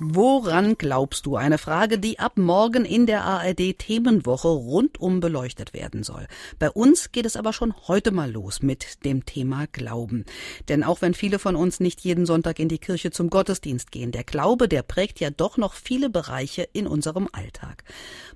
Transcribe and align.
Woran 0.00 0.76
glaubst 0.76 1.24
du? 1.24 1.36
Eine 1.36 1.56
Frage, 1.56 2.00
die 2.00 2.18
ab 2.18 2.36
morgen 2.36 2.84
in 2.84 3.06
der 3.06 3.22
ARD 3.22 3.78
Themenwoche 3.78 4.48
rundum 4.48 5.20
beleuchtet 5.20 5.72
werden 5.72 6.02
soll. 6.02 6.26
Bei 6.58 6.68
uns 6.68 7.12
geht 7.12 7.26
es 7.26 7.36
aber 7.36 7.52
schon 7.52 7.72
heute 7.86 8.10
mal 8.10 8.28
los 8.28 8.60
mit 8.60 9.04
dem 9.04 9.24
Thema 9.24 9.66
Glauben. 9.70 10.24
Denn 10.68 10.82
auch 10.82 11.00
wenn 11.00 11.14
viele 11.14 11.38
von 11.38 11.54
uns 11.54 11.78
nicht 11.78 12.00
jeden 12.00 12.26
Sonntag 12.26 12.58
in 12.58 12.68
die 12.68 12.78
Kirche 12.78 13.12
zum 13.12 13.30
Gottesdienst 13.30 13.92
gehen, 13.92 14.10
der 14.10 14.24
Glaube, 14.24 14.68
der 14.68 14.82
prägt 14.82 15.20
ja 15.20 15.30
doch 15.30 15.58
noch 15.58 15.74
viele 15.74 16.10
Bereiche 16.10 16.68
in 16.72 16.88
unserem 16.88 17.28
Alltag. 17.30 17.84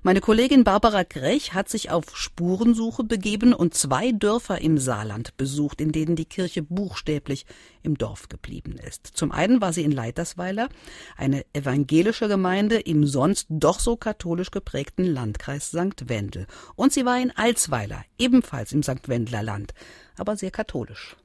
Meine 0.01 0.21
Kollegin 0.21 0.63
Barbara 0.63 1.03
Grech 1.03 1.53
hat 1.53 1.67
sich 1.67 1.91
auf 1.91 2.15
Spurensuche 2.15 3.03
begeben 3.03 3.53
und 3.53 3.73
zwei 3.73 4.13
Dörfer 4.13 4.61
im 4.61 4.77
Saarland 4.77 5.35
besucht, 5.35 5.81
in 5.81 5.91
denen 5.91 6.15
die 6.15 6.25
Kirche 6.25 6.63
buchstäblich 6.63 7.45
im 7.83 7.97
Dorf 7.97 8.29
geblieben 8.29 8.77
ist. 8.77 9.07
Zum 9.07 9.33
einen 9.33 9.59
war 9.59 9.73
sie 9.73 9.83
in 9.83 9.91
Leitersweiler, 9.91 10.69
eine 11.17 11.43
evangelische 11.59 12.27
Gemeinde 12.27 12.79
im 12.79 13.05
sonst 13.05 13.47
doch 13.49 13.79
so 13.79 13.95
katholisch 13.97 14.51
geprägten 14.51 15.05
Landkreis 15.05 15.69
St. 15.69 16.07
Wendel. 16.07 16.47
Und 16.75 16.93
sie 16.93 17.05
war 17.05 17.19
in 17.19 17.31
Alsweiler, 17.35 18.03
ebenfalls 18.17 18.71
im 18.71 18.81
St. 18.83 19.07
Wendler 19.07 19.43
Land, 19.43 19.73
aber 20.17 20.37
sehr 20.37 20.51
katholisch. 20.51 21.17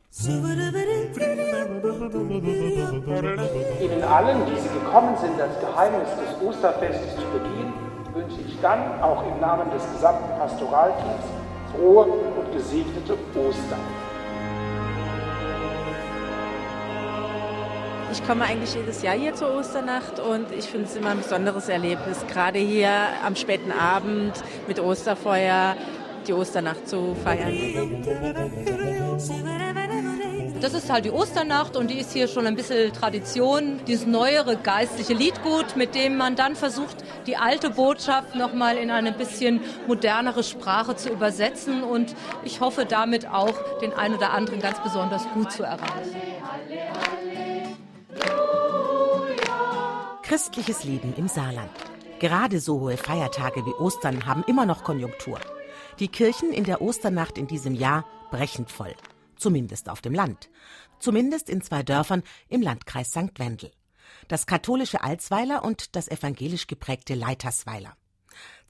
Ihnen 3.81 4.03
allen, 4.05 4.47
die 4.47 4.61
Sie 4.61 4.69
gekommen 4.69 5.17
sind, 5.21 5.39
das 5.39 5.59
Geheimnis 5.61 6.09
des 6.21 6.41
Osterfestes 6.47 7.17
zu 7.17 7.27
bedienen, 7.33 7.75
wünsche 8.13 8.41
ich 8.47 8.61
dann 8.61 9.01
auch 9.03 9.27
im 9.27 9.41
Namen 9.41 9.71
des 9.71 9.83
gesamten 9.93 10.39
Pastoralteams 10.39 11.25
frohe 11.73 12.07
und 12.07 12.53
gesegnete 12.53 13.15
Ostern. 13.35 14.04
Ich 18.15 18.25
komme 18.25 18.45
eigentlich 18.45 18.73
jedes 18.73 19.03
Jahr 19.03 19.17
hier 19.17 19.35
zur 19.35 19.57
Osternacht 19.57 20.21
und 20.21 20.53
ich 20.57 20.67
finde 20.67 20.87
es 20.87 20.95
immer 20.95 21.11
ein 21.11 21.19
besonderes 21.19 21.69
Erlebnis, 21.69 22.25
gerade 22.29 22.61
hier 22.61 22.89
am 23.27 23.35
späten 23.35 23.73
Abend 23.73 24.33
mit 24.69 24.79
Osterfeuer 24.79 25.75
die 26.25 26.33
Osternacht 26.33 26.89
zu 26.89 27.17
feiern. 27.25 28.05
Das 30.61 30.75
ist 30.75 30.93
halt 30.93 31.07
die 31.07 31.11
Osternacht 31.11 31.77
und 31.77 31.91
die 31.91 31.99
ist 31.99 32.13
hier 32.13 32.29
schon 32.29 32.47
ein 32.47 32.55
bisschen 32.55 32.93
Tradition. 32.93 33.81
Dieses 33.85 34.07
neuere 34.07 34.57
geistliche 34.59 35.13
Liedgut, 35.13 35.75
mit 35.75 35.97
dem 35.97 36.17
man 36.17 36.37
dann 36.37 36.55
versucht, 36.55 36.99
die 37.27 37.37
alte 37.37 37.69
Botschaft 37.69 38.37
nochmal 38.37 38.77
in 38.77 38.93
eine 38.93 39.11
bisschen 39.11 39.61
modernere 39.89 40.45
Sprache 40.45 40.95
zu 40.95 41.11
übersetzen 41.11 41.83
und 41.83 42.15
ich 42.45 42.61
hoffe 42.61 42.87
damit 42.87 43.29
auch 43.29 43.55
den 43.83 43.93
einen 43.93 44.15
oder 44.15 44.31
anderen 44.31 44.61
ganz 44.61 44.81
besonders 44.81 45.27
gut 45.35 45.51
zu 45.51 45.65
erreichen. 45.65 46.15
Christliches 50.23 50.85
Leben 50.85 51.15
im 51.17 51.29
Saarland. 51.29 51.71
Gerade 52.19 52.59
so 52.59 52.81
hohe 52.81 52.97
Feiertage 52.97 53.65
wie 53.67 53.75
Ostern 53.75 54.27
haben 54.27 54.43
immer 54.45 54.67
noch 54.67 54.83
Konjunktur. 54.83 55.39
Die 55.99 56.09
Kirchen 56.09 56.53
in 56.53 56.65
der 56.65 56.81
Osternacht 56.81 57.39
in 57.39 57.47
diesem 57.47 57.75
Jahr 57.75 58.05
brechend 58.31 58.71
voll. 58.71 58.95
Zumindest 59.37 59.89
auf 59.89 60.01
dem 60.01 60.15
Land. 60.15 60.49
Zumindest 60.99 61.51
in 61.51 61.61
zwei 61.61 61.83
Dörfern 61.83 62.23
im 62.49 62.63
Landkreis 62.63 63.11
St. 63.11 63.39
Wendel. 63.39 63.71
Das 64.29 64.47
katholische 64.47 65.03
Alsweiler 65.03 65.65
und 65.65 65.97
das 65.97 66.09
evangelisch 66.09 66.67
geprägte 66.67 67.15
Leitersweiler. 67.15 67.97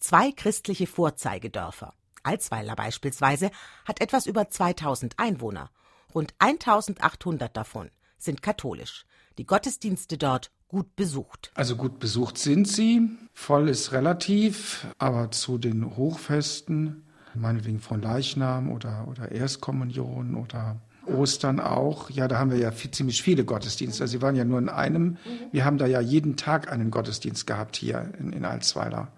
Zwei 0.00 0.32
christliche 0.32 0.86
Vorzeigedörfer. 0.86 1.94
Alsweiler 2.24 2.74
beispielsweise 2.74 3.50
hat 3.84 4.00
etwas 4.00 4.26
über 4.26 4.50
2000 4.50 5.18
Einwohner. 5.18 5.70
Rund 6.14 6.34
1800 6.38 7.56
davon 7.56 7.90
sind 8.18 8.42
katholisch. 8.42 9.04
Die 9.38 9.46
Gottesdienste 9.46 10.16
dort 10.16 10.52
gut 10.68 10.94
besucht. 10.96 11.50
Also 11.54 11.76
gut 11.76 11.98
besucht 11.98 12.38
sind 12.38 12.68
sie. 12.68 13.08
Voll 13.32 13.68
ist 13.68 13.92
relativ, 13.92 14.86
aber 14.98 15.30
zu 15.30 15.58
den 15.58 15.96
Hochfesten, 15.96 17.04
meinetwegen 17.34 17.80
von 17.80 18.00
Leichnam 18.00 18.70
oder, 18.70 19.08
oder 19.08 19.32
Erstkommunion 19.32 20.36
oder 20.36 20.80
Ostern 21.06 21.60
auch. 21.60 22.10
Ja, 22.10 22.28
da 22.28 22.38
haben 22.38 22.50
wir 22.50 22.58
ja 22.58 22.70
viel, 22.70 22.90
ziemlich 22.92 23.22
viele 23.22 23.44
Gottesdienste. 23.44 24.04
Also 24.04 24.12
sie 24.12 24.22
waren 24.22 24.36
ja 24.36 24.44
nur 24.44 24.58
in 24.58 24.68
einem. 24.68 25.16
Wir 25.52 25.64
haben 25.64 25.78
da 25.78 25.86
ja 25.86 26.00
jeden 26.00 26.36
Tag 26.36 26.70
einen 26.70 26.90
Gottesdienst 26.90 27.46
gehabt 27.46 27.76
hier 27.76 28.12
in, 28.18 28.32
in 28.32 28.44
Alsweiler, 28.44 29.08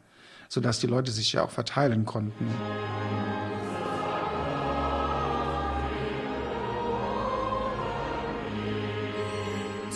sodass 0.48 0.80
die 0.80 0.86
Leute 0.86 1.12
sich 1.12 1.34
ja 1.34 1.44
auch 1.44 1.50
verteilen 1.50 2.06
konnten. 2.06 2.46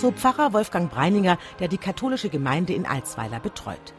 So 0.01 0.13
Pfarrer 0.13 0.55
Wolfgang 0.55 0.91
Breininger, 0.91 1.37
der 1.59 1.69
die 1.69 1.77
katholische 1.77 2.31
Gemeinde 2.31 2.73
in 2.73 2.87
Alsweiler 2.87 3.39
betreut. 3.39 3.93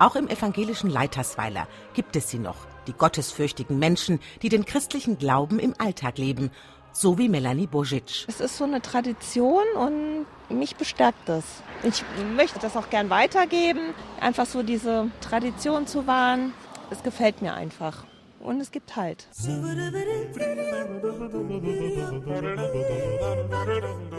Auch 0.00 0.16
im 0.16 0.26
evangelischen 0.26 0.90
Leitersweiler 0.90 1.68
gibt 1.92 2.16
es 2.16 2.28
sie 2.28 2.40
noch, 2.40 2.66
die 2.88 2.92
gottesfürchtigen 2.92 3.78
Menschen, 3.78 4.18
die 4.42 4.48
den 4.48 4.64
christlichen 4.64 5.16
Glauben 5.16 5.60
im 5.60 5.72
Alltag 5.78 6.18
leben, 6.18 6.50
so 6.90 7.18
wie 7.18 7.28
Melanie 7.28 7.68
Bojic. 7.68 8.24
Es 8.26 8.40
ist 8.40 8.56
so 8.56 8.64
eine 8.64 8.82
Tradition 8.82 9.62
und 9.76 10.26
mich 10.48 10.74
bestärkt 10.74 11.28
das. 11.28 11.44
Ich 11.84 12.02
möchte 12.34 12.58
das 12.58 12.76
auch 12.76 12.90
gern 12.90 13.08
weitergeben, 13.08 13.94
einfach 14.20 14.46
so 14.46 14.64
diese 14.64 15.08
Tradition 15.20 15.86
zu 15.86 16.08
wahren. 16.08 16.52
Es 16.90 17.04
gefällt 17.04 17.42
mir 17.42 17.54
einfach 17.54 18.02
und 18.44 18.60
es 18.60 18.70
gibt 18.70 18.94
Halt. 18.96 19.26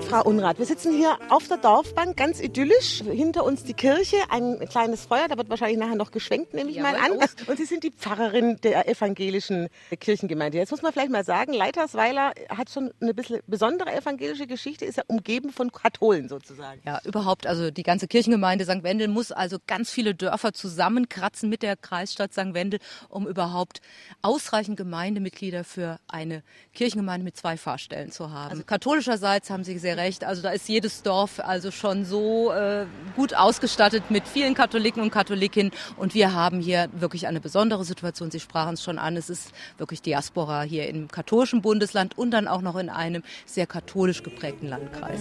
Frau 0.10 0.24
Unrat, 0.24 0.60
wir 0.60 0.66
sitzen 0.66 0.94
hier 0.94 1.18
auf 1.30 1.48
der 1.48 1.58
Dorfbank, 1.58 2.18
ganz 2.18 2.42
idyllisch. 2.42 3.04
Hinter 3.04 3.44
uns 3.44 3.64
die 3.64 3.74
Kirche, 3.74 4.18
ein 4.30 4.60
kleines 4.70 5.06
Feuer, 5.06 5.28
da 5.28 5.38
wird 5.38 5.50
wahrscheinlich 5.50 5.78
nachher 5.78 5.96
noch 5.96 6.12
geschwenkt, 6.12 6.54
nehme 6.54 6.70
ich 6.70 6.80
mal 6.80 6.96
an. 6.96 7.12
Und 7.48 7.58
Sie 7.58 7.66
sind 7.66 7.84
die 7.84 7.92
Pfarrerin 7.92 8.58
der 8.64 8.88
evangelischen 8.90 9.70
Kirchengemeinde. 10.00 10.58
Jetzt 10.58 10.72
muss 10.72 10.82
man 10.82 10.92
vielleicht 10.92 11.12
mal 11.12 11.24
sagen, 11.24 11.54
Leitersweiler 11.54 12.34
hat 12.50 12.70
schon 12.70 12.92
eine 13.02 13.14
bisschen 13.14 13.40
besondere 13.48 13.94
evangelische 13.94 14.48
Geschichte, 14.48 14.86
ist 14.86 14.98
ja 14.98 15.04
umgeben 15.08 15.52
von 15.52 15.72
Katholen 15.72 16.30
sozusagen. 16.30 16.82
Ja, 16.86 17.00
überhaupt. 17.06 17.48
Also 17.48 17.72
die 17.72 17.84
ganze 17.84 18.08
Kirchengemeinde 18.08 18.66
St. 18.66 18.84
Wendel 18.84 19.08
muss 19.08 19.32
also 19.32 19.58
ganz 19.68 19.92
viele 19.92 20.16
Dörfer 20.16 20.54
zusammenkratzen 20.54 21.50
mit 21.50 21.64
der 21.64 21.78
Kreisstadt 21.78 22.34
St. 22.34 22.54
Wendel, 22.54 22.80
um 23.10 23.28
überhaupt 23.28 23.82
ausreichend 24.22 24.78
Gemeindemitglieder 24.78 25.64
für 25.64 26.00
eine 26.08 26.44
Kirchengemeinde 26.74 27.24
mit 27.24 27.38
zwei 27.38 27.58
Fahrstellen 27.58 28.12
zu 28.12 28.32
haben. 28.32 28.52
Also 28.52 28.64
katholischerseits 28.64 29.50
haben 29.50 29.64
Sie 29.64 29.78
sehr 29.78 29.98
recht. 29.98 30.24
Also 30.24 30.42
da 30.42 30.50
ist 30.50 30.68
jedes 30.68 31.04
Dorf 31.04 31.40
also 31.40 31.72
schon 31.72 32.06
so 32.06 32.52
äh, 32.52 32.86
gut 33.16 33.34
ausgestattet 33.36 34.10
mit 34.10 34.28
vielen 34.28 34.54
Katholiken 34.54 35.02
und 35.02 35.12
Katholikinnen. 35.12 35.72
Und 35.98 36.14
wir 36.14 36.34
haben 36.34 36.60
hier 36.60 36.90
wirklich 36.94 37.28
eine 37.28 37.40
besondere 37.40 37.84
Situation. 37.86 38.32
Sie 38.32 38.40
sprachen 38.40 38.74
es 38.74 38.84
schon 38.84 38.98
an. 38.98 39.18
Es 39.18 39.30
ist 39.30 39.52
wirklich 39.78 40.02
Diaspora 40.02 40.64
hier 40.64 40.88
im 40.88 41.08
katholischen 41.08 41.62
Bundesland 41.62 42.18
und 42.18 42.32
dann 42.32 42.48
auch 42.48 42.62
noch 42.62 42.76
in 42.76 42.90
einem 42.90 43.24
sehr 43.46 43.68
katholisch 43.68 44.24
geprägten 44.24 44.68
Landkreis. 44.68 45.20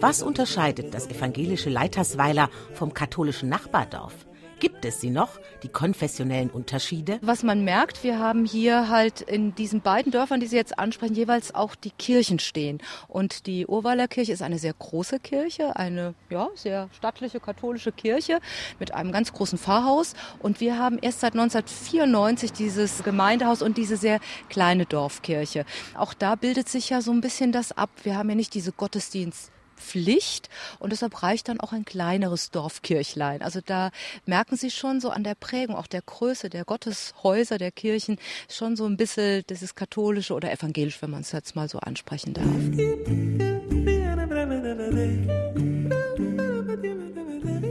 Was 0.00 0.22
unterscheidet 0.22 0.94
das 0.94 1.08
evangelische 1.08 1.70
Leitersweiler 1.70 2.50
vom 2.74 2.92
katholischen 2.92 3.48
Nachbardorf? 3.48 4.25
Gibt 4.58 4.86
es 4.86 5.02
sie 5.02 5.10
noch, 5.10 5.38
die 5.62 5.68
konfessionellen 5.68 6.48
Unterschiede? 6.48 7.18
Was 7.20 7.42
man 7.42 7.64
merkt, 7.64 8.02
wir 8.02 8.18
haben 8.18 8.46
hier 8.46 8.88
halt 8.88 9.20
in 9.20 9.54
diesen 9.54 9.82
beiden 9.82 10.12
Dörfern, 10.12 10.40
die 10.40 10.46
Sie 10.46 10.56
jetzt 10.56 10.78
ansprechen, 10.78 11.14
jeweils 11.14 11.54
auch 11.54 11.74
die 11.74 11.90
Kirchen 11.90 12.38
stehen. 12.38 12.80
Und 13.06 13.46
die 13.46 13.66
Urweiler 13.66 14.08
Kirche 14.08 14.32
ist 14.32 14.40
eine 14.40 14.58
sehr 14.58 14.72
große 14.72 15.20
Kirche, 15.20 15.76
eine 15.76 16.14
ja, 16.30 16.48
sehr 16.54 16.88
stattliche 16.96 17.38
katholische 17.38 17.92
Kirche 17.92 18.40
mit 18.78 18.94
einem 18.94 19.12
ganz 19.12 19.32
großen 19.34 19.58
Pfarrhaus. 19.58 20.14
Und 20.38 20.60
wir 20.60 20.78
haben 20.78 20.98
erst 21.02 21.20
seit 21.20 21.34
1994 21.34 22.52
dieses 22.52 23.02
Gemeindehaus 23.02 23.60
und 23.60 23.76
diese 23.76 23.98
sehr 23.98 24.20
kleine 24.48 24.86
Dorfkirche. 24.86 25.66
Auch 25.94 26.14
da 26.14 26.34
bildet 26.34 26.70
sich 26.70 26.88
ja 26.88 27.02
so 27.02 27.12
ein 27.12 27.20
bisschen 27.20 27.52
das 27.52 27.72
ab. 27.72 27.90
Wir 28.04 28.16
haben 28.16 28.30
ja 28.30 28.34
nicht 28.34 28.54
diese 28.54 28.72
Gottesdienst 28.72 29.50
Pflicht 29.76 30.48
und 30.78 30.90
deshalb 30.90 31.22
reicht 31.22 31.48
dann 31.48 31.60
auch 31.60 31.72
ein 31.72 31.84
kleineres 31.84 32.50
Dorfkirchlein. 32.50 33.42
Also 33.42 33.60
da 33.64 33.90
merken 34.24 34.56
Sie 34.56 34.70
schon 34.70 35.00
so 35.00 35.10
an 35.10 35.24
der 35.24 35.34
Prägung, 35.34 35.76
auch 35.76 35.86
der 35.86 36.02
Größe 36.02 36.50
der 36.50 36.64
Gotteshäuser, 36.64 37.58
der 37.58 37.72
Kirchen, 37.72 38.18
schon 38.50 38.76
so 38.76 38.86
ein 38.86 38.96
bisschen 38.96 39.44
dieses 39.48 39.74
katholische 39.74 40.34
oder 40.34 40.52
evangelisch, 40.52 41.00
wenn 41.02 41.10
man 41.10 41.20
es 41.22 41.32
jetzt 41.32 41.56
mal 41.56 41.68
so 41.68 41.78
ansprechen 41.78 42.34
darf. 42.34 42.46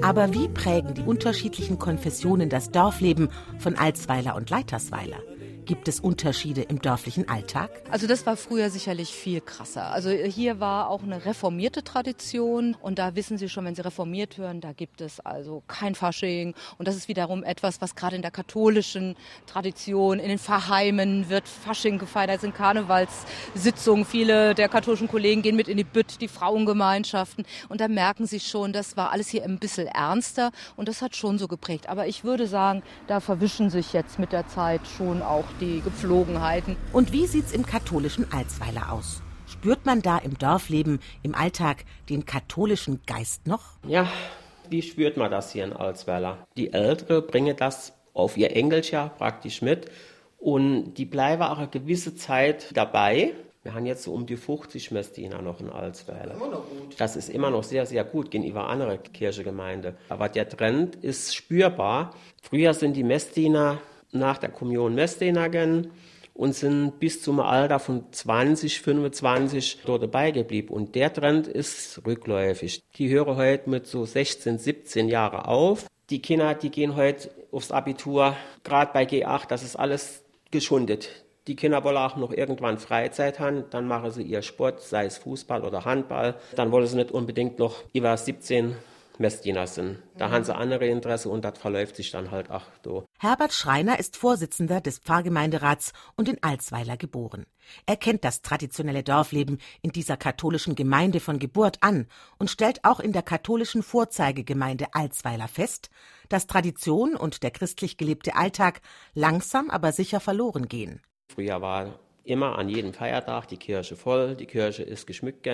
Aber 0.01 0.33
wie 0.33 0.47
prägen 0.47 0.93
die 0.93 1.01
unterschiedlichen 1.01 1.79
Konfessionen 1.79 2.49
das 2.49 2.69
Dorfleben 2.69 3.29
von 3.57 3.75
Alsweiler 3.75 4.35
und 4.35 4.49
Leitersweiler? 4.51 5.17
Gibt 5.65 5.87
es 5.87 5.99
Unterschiede 5.99 6.61
im 6.61 6.79
dörflichen 6.79 7.27
Alltag? 7.27 7.71
Also 7.89 8.05
das 8.05 8.27
war 8.27 8.37
früher 8.37 8.69
sicherlich 8.69 9.09
viel 9.09 9.41
krasser. 9.41 9.91
Also 9.91 10.11
hier 10.11 10.59
war 10.59 10.89
auch 10.89 11.01
eine 11.01 11.25
reformierte 11.25 11.83
Tradition 11.83 12.77
und 12.79 12.99
da 12.99 13.15
wissen 13.15 13.39
Sie 13.39 13.49
schon, 13.49 13.65
wenn 13.65 13.73
Sie 13.73 13.81
reformiert 13.81 14.37
hören, 14.37 14.61
da 14.61 14.73
gibt 14.73 15.01
es 15.01 15.19
also 15.19 15.63
kein 15.67 15.95
Fasching 15.95 16.53
und 16.77 16.87
das 16.87 16.95
ist 16.95 17.07
wiederum 17.07 17.43
etwas, 17.43 17.81
was 17.81 17.95
gerade 17.95 18.15
in 18.15 18.21
der 18.21 18.29
katholischen 18.29 19.15
Tradition, 19.47 20.19
in 20.19 20.29
den 20.29 20.37
Pfarrheimen 20.37 21.29
wird 21.29 21.47
Fasching 21.47 21.97
gefeiert, 21.97 22.29
da 22.29 22.37
sind 22.37 22.53
Karnevalssitzungen, 22.53 24.05
viele 24.05 24.53
der 24.53 24.69
katholischen 24.69 25.07
Kollegen 25.07 25.41
gehen 25.41 25.55
mit 25.55 25.67
in 25.67 25.77
die 25.77 25.83
Bütt, 25.83 26.21
die 26.21 26.27
Frauengemeinschaften 26.27 27.43
und 27.69 27.81
da 27.81 27.87
merken 27.87 28.27
Sie 28.27 28.39
schon, 28.39 28.71
das 28.71 28.97
war 28.97 29.11
alles 29.11 29.29
hier 29.29 29.43
ein 29.43 29.57
bisschen 29.57 29.87
ernster 29.87 30.51
und 30.75 30.87
das 30.87 31.01
hat 31.01 31.15
schon 31.15 31.39
so 31.39 31.47
geprägt. 31.47 31.89
Aber 31.89 32.05
ich 32.05 32.23
würde 32.23 32.45
sagen, 32.45 32.83
da 33.07 33.19
verwischen 33.19 33.71
sich 33.71 33.93
jetzt 33.93 34.19
mit 34.19 34.31
der 34.31 34.47
Zeit 34.47 34.81
schon 34.95 35.23
auch 35.23 35.45
die 35.59 35.81
Gepflogenheiten. 35.81 36.75
Und 36.91 37.11
wie 37.11 37.27
sieht's 37.27 37.51
im 37.51 37.65
katholischen 37.65 38.31
Alsweiler 38.31 38.91
aus? 38.91 39.21
Spürt 39.47 39.85
man 39.85 40.01
da 40.01 40.17
im 40.17 40.37
Dorfleben, 40.37 40.99
im 41.23 41.35
Alltag 41.35 41.85
den 42.09 42.25
katholischen 42.25 43.01
Geist 43.05 43.47
noch? 43.47 43.61
Ja, 43.87 44.07
wie 44.69 44.81
spürt 44.81 45.17
man 45.17 45.31
das 45.31 45.51
hier 45.51 45.63
in 45.63 45.73
Alsweiler? 45.73 46.39
Die 46.57 46.73
Ältere 46.73 47.21
bringen 47.21 47.55
das 47.55 47.93
auf 48.13 48.37
ihr 48.37 48.55
Engelchen 48.55 49.11
praktisch 49.17 49.61
mit 49.61 49.91
und 50.39 50.95
die 50.95 51.05
bleiben 51.05 51.43
auch 51.43 51.57
eine 51.57 51.67
gewisse 51.67 52.15
Zeit 52.15 52.75
dabei. 52.75 53.33
Wir 53.63 53.73
haben 53.73 53.85
jetzt 53.85 54.03
so 54.03 54.13
um 54.13 54.27
die 54.27 54.37
50 54.37 54.91
Messdiener 54.91 55.41
noch 55.41 55.59
in 55.59 55.69
Alsweiler. 55.69 56.35
Das 56.97 57.15
ist 57.15 57.29
immer 57.29 57.49
noch 57.49 57.63
sehr, 57.63 57.85
sehr 57.87 58.03
gut 58.03 58.29
gegenüber 58.29 58.67
anderen 58.67 59.01
Kirchegemeinden. 59.01 59.95
Aber 60.07 60.29
der 60.29 60.47
Trend 60.47 60.95
ist 60.97 61.35
spürbar. 61.35 62.13
Früher 62.43 62.75
sind 62.75 62.93
die 62.93 63.03
Messdiener 63.03 63.79
nach 64.15 64.37
der 64.37 64.49
Kommunion 64.49 64.95
Messdiener 64.95 65.49
gegangen 65.49 65.91
und 66.33 66.53
sind 66.53 66.99
bis 66.99 67.21
zum 67.21 67.39
Alter 67.39 67.79
von 67.79 68.11
20, 68.11 68.81
25 68.81 69.79
dort 69.85 70.03
dabei 70.03 70.31
geblieben. 70.31 70.73
Und 70.73 70.95
der 70.95 71.11
Trend 71.11 71.47
ist 71.47 72.01
rückläufig. 72.05 72.83
Die 72.95 73.09
hören 73.09 73.37
heute 73.37 73.69
mit 73.69 73.87
so 73.87 74.05
16, 74.05 74.57
17 74.57 75.07
Jahren 75.07 75.39
auf. 75.39 75.87
Die 76.09 76.21
Kinder, 76.21 76.53
die 76.53 76.69
gehen 76.69 76.95
heute 76.95 77.31
aufs 77.51 77.71
Abitur, 77.71 78.35
gerade 78.63 78.91
bei 78.93 79.03
G8, 79.05 79.47
das 79.47 79.63
ist 79.63 79.75
alles 79.75 80.23
geschundet. 80.51 81.09
Die 81.47 81.55
Kinder 81.55 81.83
wollen 81.83 81.97
auch 81.97 82.15
noch 82.15 82.31
irgendwann 82.31 82.79
Freizeit 82.79 83.39
haben, 83.39 83.65
dann 83.69 83.87
machen 83.87 84.11
sie 84.11 84.23
ihr 84.23 84.41
Sport, 84.41 84.81
sei 84.81 85.05
es 85.05 85.17
Fußball 85.19 85.63
oder 85.63 85.85
Handball. 85.85 86.35
Dann 86.55 86.71
wollen 86.71 86.87
sie 86.87 86.97
nicht 86.97 87.11
unbedingt 87.11 87.59
noch 87.59 87.83
über 87.93 88.17
17 88.17 88.75
Messdiener 89.19 89.67
sind. 89.67 89.99
Da 90.17 90.31
haben 90.31 90.43
sie 90.43 90.55
andere 90.55 90.87
Interesse 90.87 91.29
und 91.29 91.45
das 91.45 91.57
verläuft 91.57 91.95
sich 91.95 92.11
dann 92.11 92.31
halt 92.31 92.51
auch 92.51 92.63
so. 92.83 93.05
Herbert 93.17 93.53
Schreiner 93.53 93.97
ist 93.97 94.17
Vorsitzender 94.17 94.81
des 94.81 94.99
Pfarrgemeinderats 94.99 95.93
und 96.17 96.27
in 96.27 96.43
Alsweiler 96.43 96.97
geboren. 96.97 97.45
Er 97.85 97.95
kennt 97.95 98.25
das 98.25 98.41
traditionelle 98.41 99.03
Dorfleben 99.03 99.59
in 99.81 99.91
dieser 99.91 100.17
katholischen 100.17 100.75
Gemeinde 100.75 101.21
von 101.21 101.39
Geburt 101.39 101.77
an 101.79 102.07
und 102.39 102.49
stellt 102.49 102.83
auch 102.83 102.99
in 102.99 103.13
der 103.13 103.21
katholischen 103.21 103.83
Vorzeigegemeinde 103.83 104.87
Alsweiler 104.93 105.47
fest, 105.47 105.89
dass 106.27 106.45
Tradition 106.45 107.15
und 107.15 107.41
der 107.41 107.51
christlich 107.51 107.95
gelebte 107.95 108.35
Alltag 108.35 108.81
langsam 109.13 109.69
aber 109.69 109.93
sicher 109.93 110.19
verloren 110.19 110.67
gehen. 110.67 111.01
Früher 111.33 111.61
war 111.61 111.97
immer 112.25 112.57
an 112.59 112.67
jedem 112.67 112.93
Feiertag 112.93 113.47
die 113.47 113.57
Kirche 113.57 113.95
voll, 113.95 114.35
die 114.35 114.45
Kirche 114.45 114.83
ist 114.83 115.07
geschmückt. 115.07 115.47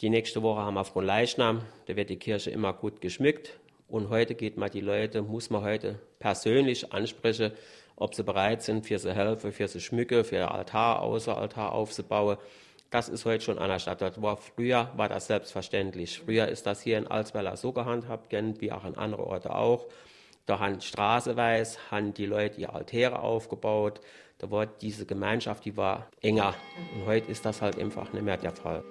Die 0.00 0.10
nächste 0.10 0.42
Woche 0.42 0.62
haben 0.62 0.74
wir 0.74 0.84
Fronleichnam, 0.84 1.60
da 1.86 1.94
wird 1.94 2.10
die 2.10 2.18
Kirche 2.18 2.50
immer 2.50 2.72
gut 2.72 3.00
geschmückt. 3.00 3.60
Und 3.88 4.08
heute 4.08 4.34
geht 4.34 4.56
man 4.56 4.70
die 4.70 4.80
Leute, 4.80 5.22
muss 5.22 5.50
man 5.50 5.62
heute 5.62 6.00
persönlich 6.18 6.92
ansprechen, 6.92 7.52
ob 7.96 8.14
sie 8.14 8.24
bereit 8.24 8.62
sind, 8.62 8.86
für 8.86 8.98
sie 8.98 9.14
helfen, 9.14 9.52
für 9.52 9.68
sie 9.68 9.80
schmücken, 9.80 10.24
für 10.24 10.50
Altar, 10.50 11.02
außer 11.02 11.36
Altar 11.36 11.72
aufzubauen. 11.72 12.38
Das 12.90 13.08
ist 13.08 13.24
heute 13.24 13.44
schon. 13.44 13.56
Das 13.56 13.86
war, 14.22 14.36
früher 14.36 14.90
war 14.96 15.08
das 15.08 15.26
selbstverständlich. 15.26 16.20
Früher 16.20 16.48
ist 16.48 16.66
das 16.66 16.80
hier 16.80 16.98
in 16.98 17.06
Alsweiler 17.06 17.56
so 17.56 17.72
gehandhabt, 17.72 18.32
wie 18.32 18.72
auch 18.72 18.84
an 18.84 18.94
anderen 18.94 19.24
Orten 19.24 19.48
auch. 19.48 19.86
Da 20.46 20.58
haben 20.58 20.80
straßeweise 20.80 21.78
haben 21.90 22.12
die 22.14 22.26
Leute 22.26 22.60
ihre 22.60 22.74
Altäre 22.74 23.20
aufgebaut. 23.20 24.00
Da 24.38 24.50
war 24.50 24.66
diese 24.66 25.06
Gemeinschaft, 25.06 25.64
die 25.64 25.76
war 25.76 26.08
enger. 26.20 26.54
Und 26.94 27.06
heute 27.06 27.30
ist 27.30 27.44
das 27.44 27.62
halt 27.62 27.78
einfach 27.78 28.12
nicht 28.12 28.24
mehr 28.24 28.36
der 28.36 28.52
Fall. 28.52 28.84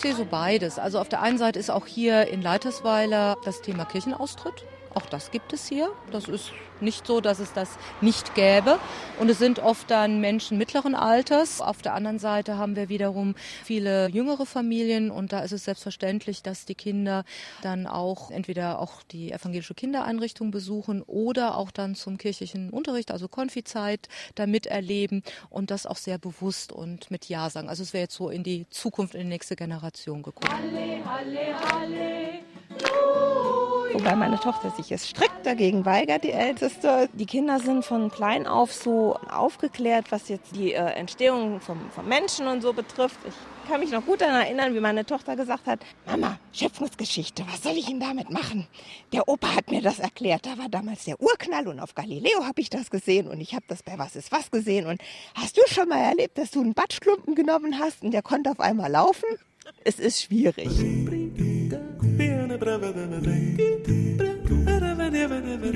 Ich 0.00 0.02
sehe 0.02 0.16
so 0.16 0.24
beides. 0.24 0.78
Also 0.78 0.98
auf 0.98 1.10
der 1.10 1.20
einen 1.20 1.36
Seite 1.36 1.58
ist 1.58 1.70
auch 1.70 1.86
hier 1.86 2.28
in 2.28 2.40
Leitersweiler 2.40 3.36
das 3.44 3.60
Thema 3.60 3.84
Kirchenaustritt. 3.84 4.64
Auch 4.94 5.06
das 5.06 5.30
gibt 5.30 5.52
es 5.52 5.68
hier. 5.68 5.90
Das 6.10 6.28
ist 6.28 6.52
nicht 6.80 7.06
so, 7.06 7.20
dass 7.20 7.38
es 7.38 7.52
das 7.52 7.78
nicht 8.00 8.34
gäbe. 8.34 8.78
Und 9.18 9.28
es 9.28 9.38
sind 9.38 9.58
oft 9.58 9.90
dann 9.90 10.20
Menschen 10.20 10.58
mittleren 10.58 10.94
Alters. 10.94 11.60
Auf 11.60 11.82
der 11.82 11.94
anderen 11.94 12.18
Seite 12.18 12.58
haben 12.58 12.76
wir 12.76 12.88
wiederum 12.88 13.34
viele 13.64 14.08
jüngere 14.08 14.46
Familien 14.46 15.10
und 15.10 15.32
da 15.32 15.40
ist 15.40 15.52
es 15.52 15.64
selbstverständlich, 15.64 16.42
dass 16.42 16.64
die 16.64 16.74
Kinder 16.74 17.24
dann 17.62 17.86
auch 17.86 18.30
entweder 18.30 18.80
auch 18.80 19.02
die 19.02 19.32
evangelische 19.32 19.74
Kindereinrichtung 19.74 20.50
besuchen 20.50 21.02
oder 21.02 21.56
auch 21.56 21.70
dann 21.70 21.94
zum 21.94 22.18
kirchlichen 22.18 22.70
Unterricht, 22.70 23.10
also 23.10 23.28
Konfizeit, 23.28 24.08
da 24.34 24.46
miterleben 24.46 25.22
und 25.50 25.70
das 25.70 25.86
auch 25.86 25.96
sehr 25.96 26.18
bewusst 26.18 26.72
und 26.72 27.10
mit 27.10 27.28
Ja 27.28 27.50
sagen. 27.50 27.68
Also 27.68 27.82
es 27.82 27.92
wäre 27.92 28.02
jetzt 28.02 28.14
so 28.14 28.30
in 28.30 28.42
die 28.42 28.66
Zukunft, 28.70 29.14
in 29.14 29.22
die 29.22 29.28
nächste 29.28 29.56
Generation 29.56 30.22
geguckt. 30.22 30.50
Halle, 30.50 31.04
halle, 31.04 31.70
halle. 31.70 33.69
Wobei 33.92 34.14
meine 34.14 34.38
Tochter 34.38 34.70
sich 34.70 34.88
jetzt 34.90 35.08
strikt 35.08 35.44
dagegen 35.44 35.84
weigert, 35.84 36.22
die 36.22 36.30
Älteste. 36.30 37.08
Die 37.12 37.26
Kinder 37.26 37.58
sind 37.58 37.84
von 37.84 38.10
klein 38.10 38.46
auf 38.46 38.72
so 38.72 39.18
aufgeklärt, 39.28 40.12
was 40.12 40.28
jetzt 40.28 40.54
die 40.54 40.72
äh, 40.72 40.92
Entstehung 40.92 41.60
vom, 41.60 41.90
vom 41.90 42.06
Menschen 42.06 42.46
und 42.46 42.62
so 42.62 42.72
betrifft. 42.72 43.18
Ich 43.26 43.34
kann 43.68 43.80
mich 43.80 43.90
noch 43.90 44.04
gut 44.06 44.20
daran 44.20 44.42
erinnern, 44.42 44.74
wie 44.74 44.80
meine 44.80 45.04
Tochter 45.04 45.34
gesagt 45.34 45.66
hat, 45.66 45.80
Mama, 46.06 46.38
Schöpfungsgeschichte, 46.52 47.44
was 47.50 47.62
soll 47.62 47.76
ich 47.76 47.86
denn 47.86 47.98
damit 47.98 48.30
machen? 48.30 48.68
Der 49.12 49.28
Opa 49.28 49.56
hat 49.56 49.70
mir 49.70 49.82
das 49.82 49.98
erklärt. 49.98 50.46
Da 50.46 50.56
war 50.56 50.68
damals 50.68 51.04
der 51.04 51.20
Urknall 51.20 51.66
und 51.66 51.80
auf 51.80 51.94
Galileo 51.94 52.44
habe 52.44 52.60
ich 52.60 52.70
das 52.70 52.90
gesehen 52.90 53.26
und 53.26 53.40
ich 53.40 53.54
habe 53.54 53.64
das 53.66 53.82
bei 53.82 53.98
Was 53.98 54.14
ist 54.14 54.30
was 54.30 54.52
gesehen. 54.52 54.86
Und 54.86 55.00
hast 55.34 55.56
du 55.56 55.62
schon 55.66 55.88
mal 55.88 56.00
erlebt, 56.00 56.38
dass 56.38 56.52
du 56.52 56.60
einen 56.60 56.74
Batschklumpen 56.74 57.34
genommen 57.34 57.78
hast 57.80 58.02
und 58.02 58.12
der 58.12 58.22
konnte 58.22 58.50
auf 58.50 58.60
einmal 58.60 58.90
laufen? 58.90 59.26
Es 59.84 59.98
ist 59.98 60.22
schwierig. 60.22 60.68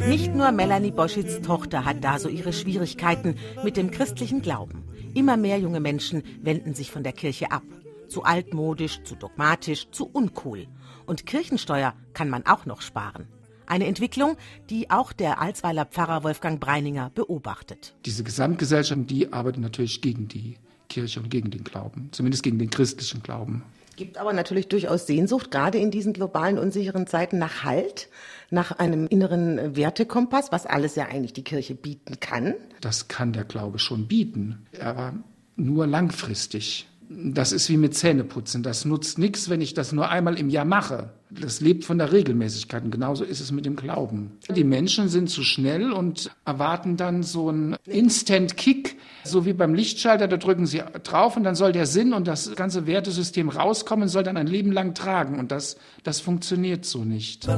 Nicht 0.06 0.34
nur 0.34 0.52
Melanie 0.52 0.90
Boschits 0.90 1.40
Tochter 1.40 1.86
hat 1.86 2.04
da 2.04 2.18
so 2.18 2.28
ihre 2.28 2.52
Schwierigkeiten 2.52 3.36
mit 3.62 3.78
dem 3.78 3.90
christlichen 3.90 4.42
Glauben. 4.42 4.84
Immer 5.14 5.38
mehr 5.38 5.58
junge 5.58 5.80
Menschen 5.80 6.22
wenden 6.42 6.74
sich 6.74 6.90
von 6.90 7.02
der 7.02 7.14
Kirche 7.14 7.50
ab. 7.50 7.62
Zu 8.08 8.24
altmodisch, 8.24 9.02
zu 9.02 9.14
dogmatisch, 9.14 9.88
zu 9.92 10.10
uncool. 10.12 10.66
Und 11.06 11.24
Kirchensteuer 11.24 11.94
kann 12.12 12.28
man 12.28 12.44
auch 12.44 12.66
noch 12.66 12.82
sparen. 12.82 13.28
Eine 13.64 13.86
Entwicklung, 13.86 14.36
die 14.68 14.90
auch 14.90 15.14
der 15.14 15.40
Alsweiler 15.40 15.86
Pfarrer 15.86 16.22
Wolfgang 16.22 16.60
Breininger 16.60 17.10
beobachtet. 17.14 17.94
Diese 18.04 18.24
Gesamtgesellschaft, 18.24 19.08
die 19.08 19.32
arbeitet 19.32 19.62
natürlich 19.62 20.02
gegen 20.02 20.28
die 20.28 20.58
Kirche 20.90 21.20
und 21.20 21.30
gegen 21.30 21.50
den 21.50 21.64
Glauben, 21.64 22.10
zumindest 22.12 22.42
gegen 22.42 22.58
den 22.58 22.68
christlichen 22.68 23.22
Glauben. 23.22 23.62
Gibt 23.96 24.18
aber 24.18 24.32
natürlich 24.32 24.68
durchaus 24.68 25.06
Sehnsucht, 25.06 25.50
gerade 25.50 25.78
in 25.78 25.90
diesen 25.90 26.12
globalen 26.12 26.58
unsicheren 26.58 27.06
Zeiten, 27.06 27.38
nach 27.38 27.64
Halt, 27.64 28.08
nach 28.50 28.72
einem 28.72 29.06
inneren 29.06 29.76
Wertekompass, 29.76 30.52
was 30.52 30.66
alles 30.66 30.96
ja 30.96 31.06
eigentlich 31.06 31.32
die 31.32 31.44
Kirche 31.44 31.74
bieten 31.74 32.18
kann. 32.20 32.54
Das 32.80 33.08
kann 33.08 33.32
der 33.32 33.44
Glaube 33.44 33.78
schon 33.78 34.08
bieten, 34.08 34.66
aber 34.80 35.14
nur 35.56 35.86
langfristig. 35.86 36.88
Das 37.08 37.52
ist 37.52 37.68
wie 37.68 37.76
mit 37.76 37.94
Zähneputzen. 37.94 38.62
Das 38.62 38.84
nutzt 38.84 39.18
nichts, 39.18 39.50
wenn 39.50 39.60
ich 39.60 39.74
das 39.74 39.92
nur 39.92 40.08
einmal 40.08 40.38
im 40.38 40.48
Jahr 40.48 40.64
mache. 40.64 41.10
Das 41.30 41.60
lebt 41.60 41.84
von 41.84 41.98
der 41.98 42.12
Regelmäßigkeit. 42.12 42.84
Und 42.84 42.90
genauso 42.90 43.24
ist 43.24 43.40
es 43.40 43.52
mit 43.52 43.66
dem 43.66 43.76
Glauben. 43.76 44.38
Die 44.48 44.64
Menschen 44.64 45.08
sind 45.08 45.28
zu 45.28 45.42
schnell 45.42 45.92
und 45.92 46.30
erwarten 46.44 46.96
dann 46.96 47.22
so 47.22 47.48
einen 47.48 47.76
Instant-Kick, 47.86 48.96
so 49.24 49.44
wie 49.44 49.52
beim 49.52 49.74
Lichtschalter. 49.74 50.28
Da 50.28 50.36
drücken 50.36 50.66
sie 50.66 50.82
drauf 51.02 51.36
und 51.36 51.44
dann 51.44 51.54
soll 51.54 51.72
der 51.72 51.86
Sinn 51.86 52.14
und 52.14 52.26
das 52.26 52.54
ganze 52.56 52.86
Wertesystem 52.86 53.48
rauskommen, 53.48 54.08
soll 54.08 54.22
dann 54.22 54.36
ein 54.36 54.46
Leben 54.46 54.72
lang 54.72 54.94
tragen. 54.94 55.38
Und 55.38 55.52
das, 55.52 55.76
das 56.04 56.20
funktioniert 56.20 56.84
so 56.84 57.04
nicht. 57.04 57.48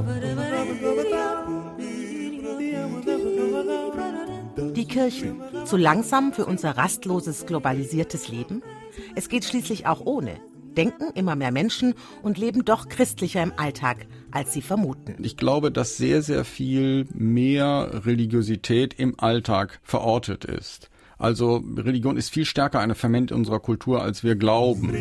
Die 4.74 4.86
Kirchen, 4.86 5.40
zu 5.64 5.76
langsam 5.76 6.32
für 6.32 6.46
unser 6.46 6.76
rastloses, 6.76 7.46
globalisiertes 7.46 8.28
Leben? 8.28 8.62
Es 9.14 9.28
geht 9.28 9.44
schließlich 9.44 9.86
auch 9.86 10.00
ohne. 10.04 10.40
Denken 10.76 11.10
immer 11.14 11.36
mehr 11.36 11.52
Menschen 11.52 11.94
und 12.22 12.36
leben 12.36 12.64
doch 12.64 12.88
christlicher 12.88 13.42
im 13.42 13.52
Alltag, 13.56 14.06
als 14.30 14.52
sie 14.52 14.60
vermuten. 14.60 15.16
Ich 15.22 15.36
glaube, 15.36 15.72
dass 15.72 15.96
sehr, 15.96 16.20
sehr 16.20 16.44
viel 16.44 17.06
mehr 17.14 18.02
Religiosität 18.04 18.94
im 18.98 19.18
Alltag 19.18 19.80
verortet 19.82 20.44
ist. 20.44 20.90
Also 21.18 21.64
Religion 21.76 22.18
ist 22.18 22.28
viel 22.28 22.44
stärker 22.44 22.80
eine 22.80 22.94
Ferment 22.94 23.32
unserer 23.32 23.60
Kultur, 23.60 24.02
als 24.02 24.22
wir 24.22 24.36
glauben. 24.36 24.92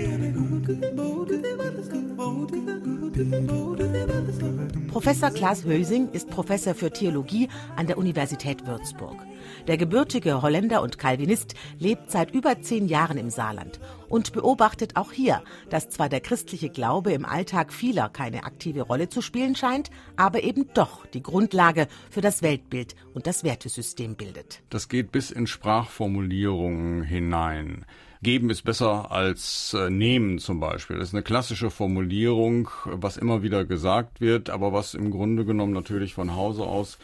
Professor 4.88 5.30
Klaas 5.30 5.66
Hösing 5.66 6.10
ist 6.14 6.30
Professor 6.30 6.74
für 6.74 6.90
Theologie 6.90 7.50
an 7.76 7.88
der 7.88 7.98
Universität 7.98 8.66
Würzburg. 8.66 9.18
Der 9.68 9.78
gebürtige 9.78 10.44
Holländer 10.44 10.84
und 10.84 11.00
Calvinist 11.00 11.56
lebt 11.80 12.12
seit 12.12 12.32
über 12.32 12.62
zehn 12.62 12.88
Jahren 12.88 13.18
im 13.18 13.32
Saarland 13.32 13.80
und 14.08 14.32
beobachtet 14.32 14.96
auch 14.96 15.12
hier, 15.12 15.44
dass 15.72 15.90
zwar 15.90 16.08
der 16.08 16.22
christliche 16.22 16.70
Glaube 16.70 17.14
im 17.14 17.26
Alltag 17.26 17.74
vieler 17.74 18.10
keine 18.10 18.44
aktive 18.44 18.84
Rolle 18.84 19.10
zu 19.10 19.24
spielen 19.24 19.56
scheint, 19.56 19.90
aber 20.18 20.44
eben 20.44 20.70
doch 20.76 21.08
die 21.08 21.24
Grundlage 21.24 21.88
für 22.12 22.22
das 22.22 22.44
Weltbild 22.44 22.96
und 23.16 23.26
das 23.26 23.44
Wertesystem 23.44 24.16
bildet. 24.16 24.62
Das 24.70 24.88
geht 24.88 25.12
bis 25.12 25.32
in 25.32 25.48
Sprachformulierungen 25.48 27.02
hinein. 27.02 27.86
Geben 28.22 28.50
ist 28.50 28.64
besser 28.64 29.12
als 29.12 29.76
äh, 29.76 29.90
nehmen 29.90 30.40
zum 30.40 30.60
Beispiel. 30.60 30.98
Das 30.98 31.10
ist 31.10 31.14
eine 31.14 31.24
klassische 31.24 31.70
Formulierung, 31.70 32.70
was 32.86 33.18
immer 33.18 33.44
wieder 33.44 33.66
gesagt 33.66 34.22
wird, 34.22 34.50
aber 34.50 34.74
was 34.74 34.94
im 34.94 35.12
Grunde 35.12 35.46
genommen 35.46 35.74
natürlich 35.74 36.14
von 36.14 36.36
Hause 36.36 36.64
aus 36.64 36.98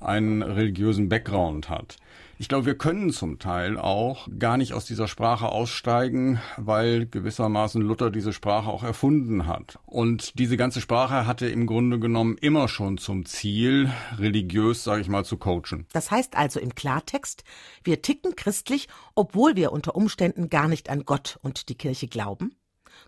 einen 0.00 0.42
religiösen 0.42 1.08
Background 1.08 1.68
hat. 1.68 1.96
Ich 2.38 2.48
glaube, 2.48 2.66
wir 2.66 2.76
können 2.76 3.12
zum 3.12 3.38
Teil 3.38 3.78
auch 3.78 4.28
gar 4.38 4.58
nicht 4.58 4.74
aus 4.74 4.84
dieser 4.84 5.08
Sprache 5.08 5.48
aussteigen, 5.48 6.38
weil 6.58 7.06
gewissermaßen 7.06 7.80
Luther 7.80 8.10
diese 8.10 8.34
Sprache 8.34 8.68
auch 8.68 8.82
erfunden 8.82 9.46
hat. 9.46 9.78
Und 9.86 10.38
diese 10.38 10.58
ganze 10.58 10.82
Sprache 10.82 11.26
hatte 11.26 11.46
im 11.46 11.66
Grunde 11.66 11.98
genommen 11.98 12.36
immer 12.38 12.68
schon 12.68 12.98
zum 12.98 13.24
Ziel, 13.24 13.90
religiös, 14.18 14.84
sage 14.84 15.00
ich 15.00 15.08
mal, 15.08 15.24
zu 15.24 15.38
coachen. 15.38 15.86
Das 15.94 16.10
heißt 16.10 16.36
also 16.36 16.60
im 16.60 16.74
Klartext, 16.74 17.42
wir 17.84 18.02
ticken 18.02 18.36
christlich, 18.36 18.88
obwohl 19.14 19.56
wir 19.56 19.72
unter 19.72 19.96
Umständen 19.96 20.50
gar 20.50 20.68
nicht 20.68 20.90
an 20.90 21.06
Gott 21.06 21.38
und 21.40 21.70
die 21.70 21.74
Kirche 21.74 22.06
glauben? 22.06 22.54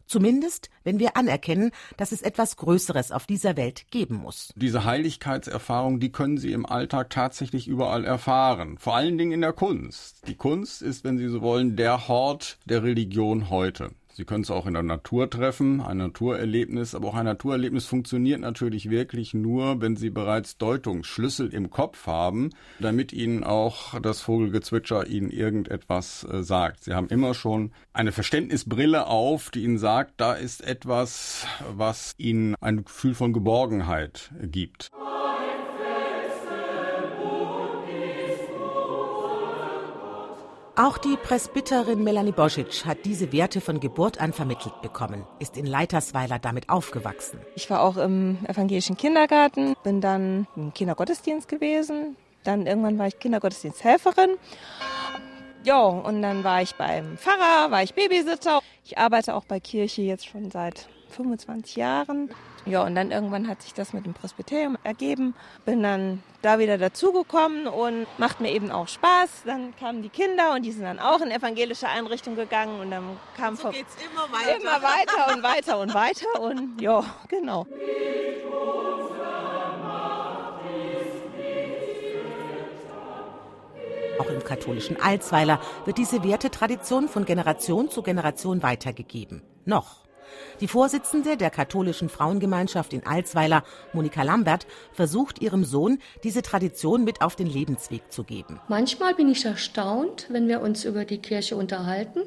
Zumindest, 0.09 0.71
wenn 0.85 0.99
wir 0.99 1.19
anerkennen, 1.19 1.71
dass 1.99 2.13
es 2.13 2.23
etwas 2.23 2.57
Größeres 2.57 3.13
auf 3.13 3.27
dieser 3.27 3.59
Welt 3.59 3.85
geben 3.91 4.17
muss. 4.17 4.55
Diese 4.57 4.85
Heiligkeitserfahrung, 4.85 6.01
die 6.01 6.11
können 6.11 6.39
Sie 6.39 6.53
im 6.53 6.65
Alltag 6.65 7.11
tatsächlich 7.11 7.69
überall 7.69 8.07
erfahren. 8.07 8.79
Vor 8.79 8.97
allen 8.97 9.19
Dingen 9.19 9.33
in 9.33 9.43
der 9.43 9.53
Kunst. 9.53 10.27
Die 10.27 10.35
Kunst 10.35 10.81
ist, 10.81 11.05
wenn 11.05 11.19
Sie 11.19 11.29
so 11.29 11.43
wollen, 11.43 11.77
der 11.77 12.09
Hort 12.09 12.59
der 12.65 12.83
Religion 12.83 13.51
heute. 13.51 13.91
Sie 14.19 14.25
können 14.25 14.43
es 14.43 14.51
auch 14.51 14.67
in 14.67 14.75
der 14.75 14.83
Natur 14.83 15.31
treffen, 15.31 15.81
ein 15.81 15.99
Naturerlebnis, 15.99 16.97
aber 16.97 17.07
auch 17.07 17.15
ein 17.15 17.25
Naturerlebnis 17.25 17.87
funktioniert 17.87 18.41
natürlich 18.41 18.91
wirklich 18.91 19.33
nur, 19.33 19.81
wenn 19.81 19.95
Sie 19.95 20.11
bereits 20.11 20.59
Deutungsschlüssel 20.59 21.55
im 21.55 21.71
Kopf 21.71 22.09
haben, 22.09 22.51
damit 22.81 23.13
Ihnen 23.13 23.45
auch 23.45 24.01
das 24.01 24.21
Vogelgezwitscher 24.21 25.07
Ihnen 25.07 25.31
irgendetwas 25.31 26.25
äh, 26.25 26.43
sagt. 26.43 26.83
Sie 26.83 26.95
haben 26.95 27.07
immer 27.11 27.33
schon 27.33 27.71
eine 27.93 28.11
Verständnisbrille 28.11 29.07
auf, 29.07 29.51
die 29.51 29.63
Ihnen 29.63 29.79
sagt, 29.79 30.15
da 30.17 30.33
ist 30.33 30.67
etwas, 30.67 31.47
was 31.77 32.13
Ihnen 32.19 32.57
ein 32.61 32.85
Gefühl 32.85 33.15
von 33.15 33.33
Geborgenheit 33.33 34.33
gibt. 34.43 34.91
Auch 40.81 40.97
die 40.97 41.17
Presbyterin 41.17 42.05
Melanie 42.05 42.31
Bosic 42.31 42.87
hat 42.87 42.99
diese 43.05 43.33
Werte 43.33 43.61
von 43.61 43.81
Geburt 43.81 44.21
an 44.21 44.33
vermittelt 44.33 44.81
bekommen, 44.81 45.27
ist 45.41 45.57
in 45.57 45.67
Leitersweiler 45.67 46.39
damit 46.39 46.69
aufgewachsen. 46.69 47.41
Ich 47.57 47.69
war 47.69 47.83
auch 47.83 47.97
im 47.97 48.39
evangelischen 48.47 48.97
Kindergarten, 48.97 49.75
bin 49.83 50.01
dann 50.01 50.47
im 50.55 50.73
Kindergottesdienst 50.73 51.49
gewesen, 51.49 52.17
dann 52.45 52.69
irgendwann 52.69 52.97
war 52.97 53.09
ich 53.09 53.19
Kindergottesdiensthelferin. 53.19 54.37
Ja, 55.65 55.81
und 55.81 56.23
dann 56.23 56.45
war 56.45 56.63
ich 56.63 56.77
beim 56.77 57.19
Pfarrer, 57.19 57.73
war 57.73 57.83
ich 57.83 57.95
Babysitter. 57.95 58.61
Ich 58.85 58.99
arbeite 58.99 59.35
auch 59.35 59.47
bei 59.47 59.59
Kirche 59.59 60.03
jetzt 60.03 60.29
schon 60.29 60.53
seit 60.53 60.89
25 61.09 61.75
Jahren. 61.75 62.31
Ja, 62.71 62.85
und 62.85 62.95
dann 62.95 63.11
irgendwann 63.11 63.49
hat 63.49 63.63
sich 63.63 63.75
das 63.75 63.93
mit 63.93 64.05
dem 64.05 64.15
Presbyterium 64.15 64.77
ergeben. 64.85 65.35
Bin 65.65 65.83
dann 65.83 66.23
da 66.43 66.59
wieder 66.59 66.79
dazugekommen 66.79 67.67
und 67.67 68.07
macht 68.19 68.41
mir 68.41 68.53
eben 68.53 68.71
auch 68.71 68.89
Spaß. 68.89 69.43
Dann 69.45 69.75
kamen 69.77 70.03
die 70.03 70.09
Kinder 70.09 70.55
und 70.55 70.63
die 70.63 70.73
sind 70.73 70.85
dann 70.85 70.99
auch 70.99 71.21
in 71.21 71.31
evangelische 71.31 71.89
Einrichtungen 71.89 72.37
gegangen 72.37 72.81
und 72.81 72.91
dann 72.91 73.17
kam 73.37 73.57
so 73.57 73.71
geht's 73.71 73.97
immer 73.97 74.23
weiter. 74.33 74.61
immer 74.61 74.83
weiter 74.83 75.35
und 75.35 75.43
weiter 75.43 75.81
und 75.81 75.95
weiter 75.95 76.41
und 76.41 76.81
ja, 76.81 77.05
genau. 77.29 77.67
Auch 84.19 84.31
im 84.31 84.43
katholischen 84.43 85.01
Alsweiler 85.01 85.61
wird 85.85 85.99
diese 85.99 86.25
Wertetradition 86.25 87.09
von 87.09 87.25
Generation 87.25 87.89
zu 87.89 88.03
Generation 88.03 88.63
weitergegeben. 88.63 89.43
Noch. 89.65 90.08
Die 90.61 90.69
Vorsitzende 90.69 91.37
der 91.37 91.51
katholischen 91.51 92.09
Frauengemeinschaft 92.09 92.93
in 92.93 93.07
Alsweiler, 93.07 93.65
Monika 93.93 94.23
Lambert, 94.23 94.67
versucht 94.93 95.41
ihrem 95.41 95.65
Sohn, 95.65 95.99
diese 96.25 96.43
Tradition 96.43 97.05
mit 97.05 97.23
auf 97.23 97.37
den 97.37 97.47
Lebensweg 97.47 98.11
zu 98.11 98.25
geben. 98.25 98.61
Manchmal 98.69 99.15
bin 99.15 99.29
ich 99.29 99.45
erstaunt, 99.45 100.27
wenn 100.31 100.49
wir 100.49 100.61
uns 100.61 100.85
über 100.85 101.05
die 101.05 101.19
Kirche 101.19 101.57
unterhalten. 101.57 102.21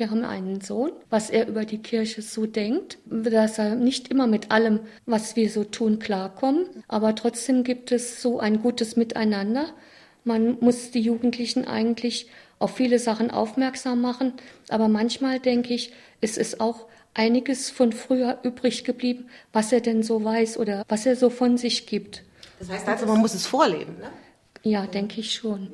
Wir 0.00 0.10
haben 0.10 0.24
einen 0.24 0.62
Sohn, 0.62 0.92
was 1.10 1.28
er 1.28 1.46
über 1.46 1.66
die 1.66 1.82
Kirche 1.82 2.22
so 2.22 2.46
denkt, 2.46 2.96
dass 3.04 3.58
er 3.58 3.74
nicht 3.74 4.08
immer 4.08 4.26
mit 4.26 4.50
allem, 4.50 4.80
was 5.04 5.36
wir 5.36 5.50
so 5.50 5.62
tun, 5.62 5.98
klarkommt. 5.98 6.70
Aber 6.88 7.14
trotzdem 7.14 7.64
gibt 7.64 7.92
es 7.92 8.22
so 8.22 8.40
ein 8.40 8.62
gutes 8.62 8.96
Miteinander. 8.96 9.66
Man 10.24 10.56
muss 10.60 10.90
die 10.90 11.02
Jugendlichen 11.02 11.66
eigentlich 11.66 12.30
auf 12.58 12.76
viele 12.76 12.98
Sachen 12.98 13.30
aufmerksam 13.30 14.00
machen. 14.00 14.32
Aber 14.70 14.88
manchmal 14.88 15.38
denke 15.38 15.74
ich, 15.74 15.92
es 16.22 16.38
ist 16.38 16.60
auch 16.62 16.86
einiges 17.14 17.70
von 17.70 17.92
früher 17.92 18.38
übrig 18.42 18.84
geblieben, 18.84 19.28
was 19.52 19.72
er 19.72 19.80
denn 19.80 20.02
so 20.02 20.24
weiß 20.24 20.58
oder 20.58 20.84
was 20.88 21.06
er 21.06 21.16
so 21.16 21.30
von 21.30 21.58
sich 21.58 21.86
gibt. 21.86 22.24
Das 22.58 22.68
heißt 22.68 22.88
also, 22.88 23.06
man 23.06 23.20
muss 23.20 23.34
es 23.34 23.46
vorleben, 23.46 23.98
ne? 23.98 24.10
Ja, 24.62 24.86
denke 24.86 25.20
ich 25.20 25.32
schon. 25.32 25.72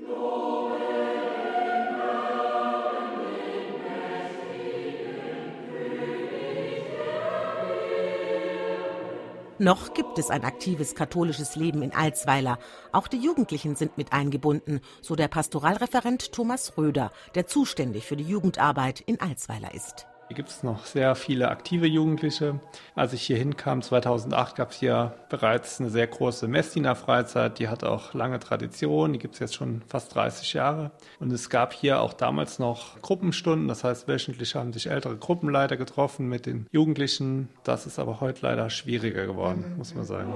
Noch 9.59 9.95
gibt 9.95 10.19
es 10.19 10.29
ein 10.29 10.45
aktives 10.45 10.95
katholisches 10.95 11.57
Leben 11.57 11.83
in 11.83 11.95
Alsweiler. 11.95 12.59
Auch 12.93 13.09
die 13.09 13.17
Jugendlichen 13.17 13.75
sind 13.75 13.97
mit 13.97 14.13
eingebunden, 14.13 14.81
so 15.01 15.17
der 15.17 15.29
Pastoralreferent 15.29 16.33
Thomas 16.33 16.77
Röder, 16.77 17.11
der 17.35 17.47
zuständig 17.47 18.05
für 18.05 18.17
die 18.17 18.25
Jugendarbeit 18.25 19.01
in 19.01 19.19
Alsweiler 19.19 19.75
ist. 19.75 20.07
Hier 20.29 20.35
gibt 20.35 20.49
es 20.49 20.65
noch 20.65 20.87
sehr 20.87 21.15
viele 21.15 21.49
aktive 21.51 21.87
Jugendliche. 21.87 22.59
Als 22.97 23.13
ich 23.13 23.23
hier 23.23 23.37
hinkam, 23.37 23.81
2008, 23.81 24.57
gab 24.57 24.73
es 24.73 24.79
hier 24.79 25.15
bereits 25.29 25.81
eine 25.81 25.89
sehr 25.89 26.09
große 26.09 26.49
Messdiener-Freizeit. 26.49 27.61
Die 27.61 27.69
hat 27.69 27.85
auch 27.85 28.13
lange 28.13 28.41
Tradition, 28.41 29.13
die 29.13 29.21
gibt 29.21 29.35
es 29.35 29.41
jetzt 29.41 29.55
schon 29.55 29.83
fast 29.87 30.15
30 30.17 30.53
Jahre. 30.55 30.91
Und 31.21 31.33
es 31.33 31.49
gab 31.49 31.73
hier 31.73 32.01
auch 32.01 32.13
damals 32.13 32.59
noch 32.59 33.01
Gruppenstunden, 33.03 33.69
das 33.69 33.85
heißt, 33.85 34.09
wöchentlich 34.09 34.57
haben 34.57 34.73
sich 34.73 34.91
ältere 34.91 35.17
Gruppenleiter 35.17 35.77
getroffen 35.77 36.29
mit 36.29 36.47
den 36.47 36.67
Jugendlichen. 36.73 37.49
Das 37.63 37.87
ist 37.87 38.01
aber 38.01 38.21
heute 38.21 38.41
leider 38.43 38.69
schwieriger 38.69 39.27
geworden, 39.27 39.75
muss 39.79 39.95
man 39.95 40.05
sagen. 40.05 40.33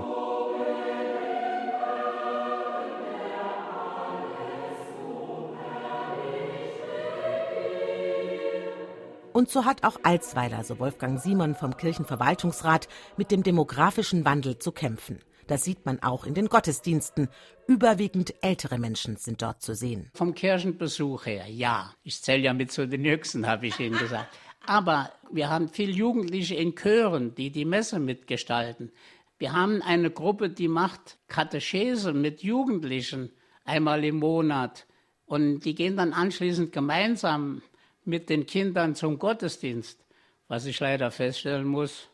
Und 9.40 9.49
so 9.49 9.64
hat 9.64 9.85
auch 9.85 9.97
Alsweiler, 10.02 10.64
so 10.64 10.78
Wolfgang 10.78 11.18
Simon 11.18 11.54
vom 11.54 11.75
Kirchenverwaltungsrat, 11.75 12.88
mit 13.16 13.30
dem 13.30 13.42
demografischen 13.42 14.26
Wandel 14.26 14.59
zu 14.59 14.70
kämpfen. 14.70 15.18
Das 15.47 15.64
sieht 15.64 15.87
man 15.87 16.02
auch 16.02 16.26
in 16.26 16.35
den 16.35 16.50
Gottesdiensten. 16.50 17.30
Überwiegend 17.66 18.35
ältere 18.42 18.76
Menschen 18.76 19.16
sind 19.16 19.40
dort 19.40 19.62
zu 19.62 19.75
sehen. 19.75 20.11
Vom 20.12 20.35
Kirchenbesuch 20.35 21.25
her, 21.25 21.47
ja. 21.49 21.94
Ich 22.02 22.20
zähle 22.20 22.42
ja 22.42 22.52
mit 22.52 22.70
zu 22.70 22.87
den 22.87 23.02
Jüngsten, 23.02 23.47
habe 23.47 23.66
ich 23.66 23.80
Ihnen 23.80 23.99
gesagt. 23.99 24.28
Aber 24.66 25.11
wir 25.32 25.49
haben 25.49 25.70
viele 25.70 25.92
Jugendliche 25.92 26.56
in 26.56 26.75
Chören, 26.75 27.35
die 27.35 27.50
die 27.50 27.64
Messe 27.64 27.99
mitgestalten. 27.99 28.92
Wir 29.38 29.54
haben 29.54 29.80
eine 29.80 30.11
Gruppe, 30.11 30.50
die 30.50 30.68
macht 30.68 31.16
Katechese 31.28 32.12
mit 32.12 32.42
Jugendlichen 32.42 33.32
einmal 33.64 34.04
im 34.04 34.16
Monat. 34.16 34.87
Und 35.25 35.61
die 35.61 35.75
gehen 35.75 35.97
dann 35.97 36.12
anschließend 36.12 36.73
gemeinsam 36.73 37.62
mit 38.11 38.29
den 38.29 38.45
Kindern 38.45 38.95
zum 38.95 39.19
Gottesdienst. 39.19 40.05
Was 40.49 40.67
ich 40.67 40.81
leider 40.81 41.11
feststellen 41.11 41.67
muss, 41.67 42.09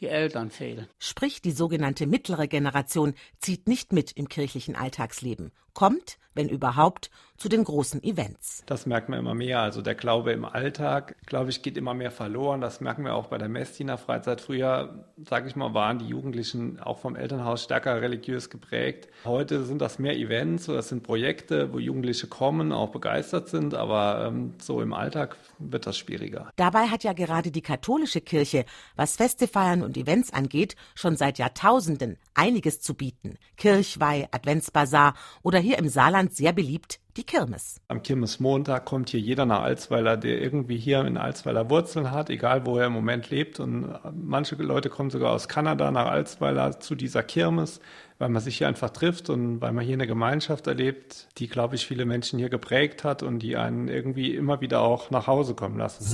die 0.00 0.08
Eltern 0.08 0.50
fehlen. 0.50 0.88
Sprich, 0.98 1.42
die 1.42 1.52
sogenannte 1.52 2.06
mittlere 2.06 2.48
Generation 2.48 3.14
zieht 3.38 3.68
nicht 3.68 3.92
mit 3.92 4.12
im 4.12 4.28
kirchlichen 4.28 4.74
Alltagsleben. 4.74 5.52
Kommt, 5.74 6.18
wenn 6.34 6.48
überhaupt, 6.48 7.10
zu 7.42 7.48
den 7.48 7.64
großen 7.64 8.04
Events. 8.04 8.62
Das 8.66 8.86
merkt 8.86 9.08
man 9.08 9.18
immer 9.18 9.34
mehr. 9.34 9.58
Also 9.60 9.82
der 9.82 9.96
Glaube 9.96 10.30
im 10.30 10.44
Alltag, 10.44 11.16
glaube 11.26 11.50
ich, 11.50 11.62
geht 11.62 11.76
immer 11.76 11.92
mehr 11.92 12.12
verloren. 12.12 12.60
Das 12.60 12.80
merken 12.80 13.04
wir 13.04 13.14
auch 13.14 13.26
bei 13.26 13.38
der 13.38 13.48
Messdiener 13.48 13.98
Freizeit. 13.98 14.40
Früher, 14.40 15.06
sage 15.28 15.48
ich 15.48 15.56
mal, 15.56 15.74
waren 15.74 15.98
die 15.98 16.06
Jugendlichen 16.06 16.78
auch 16.78 16.98
vom 16.98 17.16
Elternhaus 17.16 17.64
stärker 17.64 18.00
religiös 18.00 18.48
geprägt. 18.48 19.08
Heute 19.24 19.64
sind 19.64 19.80
das 19.80 19.98
mehr 19.98 20.16
Events 20.16 20.68
oder 20.68 20.76
das 20.76 20.90
sind 20.90 21.02
Projekte, 21.02 21.72
wo 21.72 21.80
Jugendliche 21.80 22.28
kommen, 22.28 22.70
auch 22.70 22.90
begeistert 22.90 23.48
sind. 23.48 23.74
Aber 23.74 24.26
ähm, 24.28 24.54
so 24.62 24.80
im 24.80 24.92
Alltag 24.92 25.36
wird 25.58 25.88
das 25.88 25.98
schwieriger. 25.98 26.48
Dabei 26.54 26.86
hat 26.86 27.02
ja 27.02 27.12
gerade 27.12 27.50
die 27.50 27.62
katholische 27.62 28.20
Kirche, 28.20 28.66
was 28.94 29.16
Feste 29.16 29.48
feiern 29.48 29.82
und 29.82 29.96
Events 29.96 30.32
angeht, 30.32 30.76
schon 30.94 31.16
seit 31.16 31.38
Jahrtausenden 31.38 32.18
einiges 32.34 32.80
zu 32.80 32.94
bieten. 32.94 33.36
Kirchweih, 33.56 34.28
Adventsbasar 34.30 35.14
oder 35.42 35.58
hier 35.62 35.78
im 35.78 35.88
Saarland 35.88 36.34
sehr 36.34 36.52
beliebt 36.52 37.00
die 37.16 37.24
Kirmes. 37.24 37.80
Am 37.88 38.02
Kirmesmontag 38.02 38.84
kommt 38.84 39.10
hier 39.10 39.20
jeder 39.20 39.44
nach 39.44 39.62
Alsweiler, 39.62 40.16
der 40.16 40.40
irgendwie 40.40 40.78
hier 40.78 41.04
in 41.04 41.16
Alsweiler 41.16 41.68
Wurzeln 41.68 42.10
hat, 42.10 42.30
egal 42.30 42.64
wo 42.66 42.78
er 42.78 42.86
im 42.86 42.92
Moment 42.92 43.30
lebt. 43.30 43.60
Und 43.60 43.94
manche 44.14 44.54
Leute 44.56 44.88
kommen 44.88 45.10
sogar 45.10 45.32
aus 45.32 45.48
Kanada 45.48 45.90
nach 45.90 46.06
Alsweiler 46.06 46.80
zu 46.80 46.94
dieser 46.94 47.22
Kirmes, 47.22 47.80
weil 48.18 48.30
man 48.30 48.40
sich 48.40 48.58
hier 48.58 48.68
einfach 48.68 48.90
trifft 48.90 49.28
und 49.28 49.60
weil 49.60 49.72
man 49.72 49.84
hier 49.84 49.94
eine 49.94 50.06
Gemeinschaft 50.06 50.66
erlebt, 50.66 51.28
die, 51.38 51.48
glaube 51.48 51.74
ich, 51.74 51.86
viele 51.86 52.04
Menschen 52.06 52.38
hier 52.38 52.48
geprägt 52.48 53.04
hat 53.04 53.22
und 53.22 53.40
die 53.40 53.56
einen 53.56 53.88
irgendwie 53.88 54.34
immer 54.34 54.60
wieder 54.60 54.80
auch 54.80 55.10
nach 55.10 55.26
Hause 55.26 55.54
kommen 55.54 55.76
lassen. 55.76 56.04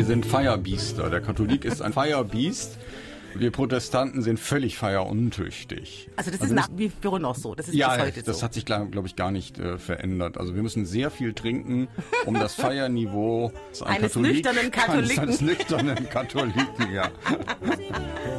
Sie 0.00 0.06
sind 0.06 0.24
Firebeaster. 0.24 1.10
Der 1.10 1.20
Katholik 1.20 1.66
ist 1.66 1.82
ein 1.82 1.92
Firebeast. 1.92 2.78
Wir 3.34 3.50
Protestanten 3.50 4.22
sind 4.22 4.40
völlig 4.40 4.78
feieruntüchtig. 4.78 6.08
Also 6.16 6.30
das 6.30 6.40
ist 6.40 6.44
also 6.44 6.54
nach 6.54 6.70
wie 6.74 6.90
vor 7.02 7.18
noch 7.18 7.36
so. 7.36 7.54
Das 7.54 7.68
ist 7.68 7.74
ja, 7.74 7.94
bis 7.96 8.06
heute 8.06 8.22
das 8.22 8.38
so. 8.38 8.44
hat 8.44 8.54
sich, 8.54 8.64
glaube 8.64 9.02
ich, 9.04 9.14
gar 9.14 9.30
nicht 9.30 9.58
äh, 9.58 9.76
verändert. 9.76 10.38
Also 10.38 10.54
wir 10.54 10.62
müssen 10.62 10.86
sehr 10.86 11.10
viel 11.10 11.34
trinken, 11.34 11.88
um 12.24 12.32
das 12.32 12.54
Feierniveau 12.54 13.52
eines 13.84 14.14
Katholik, 14.14 14.32
nüchternen 14.32 14.70
Katholiken. 14.70 15.18
Eines 15.18 15.40
nüchternen 15.42 16.08
Katholiken, 16.08 16.92
ja. 16.94 17.10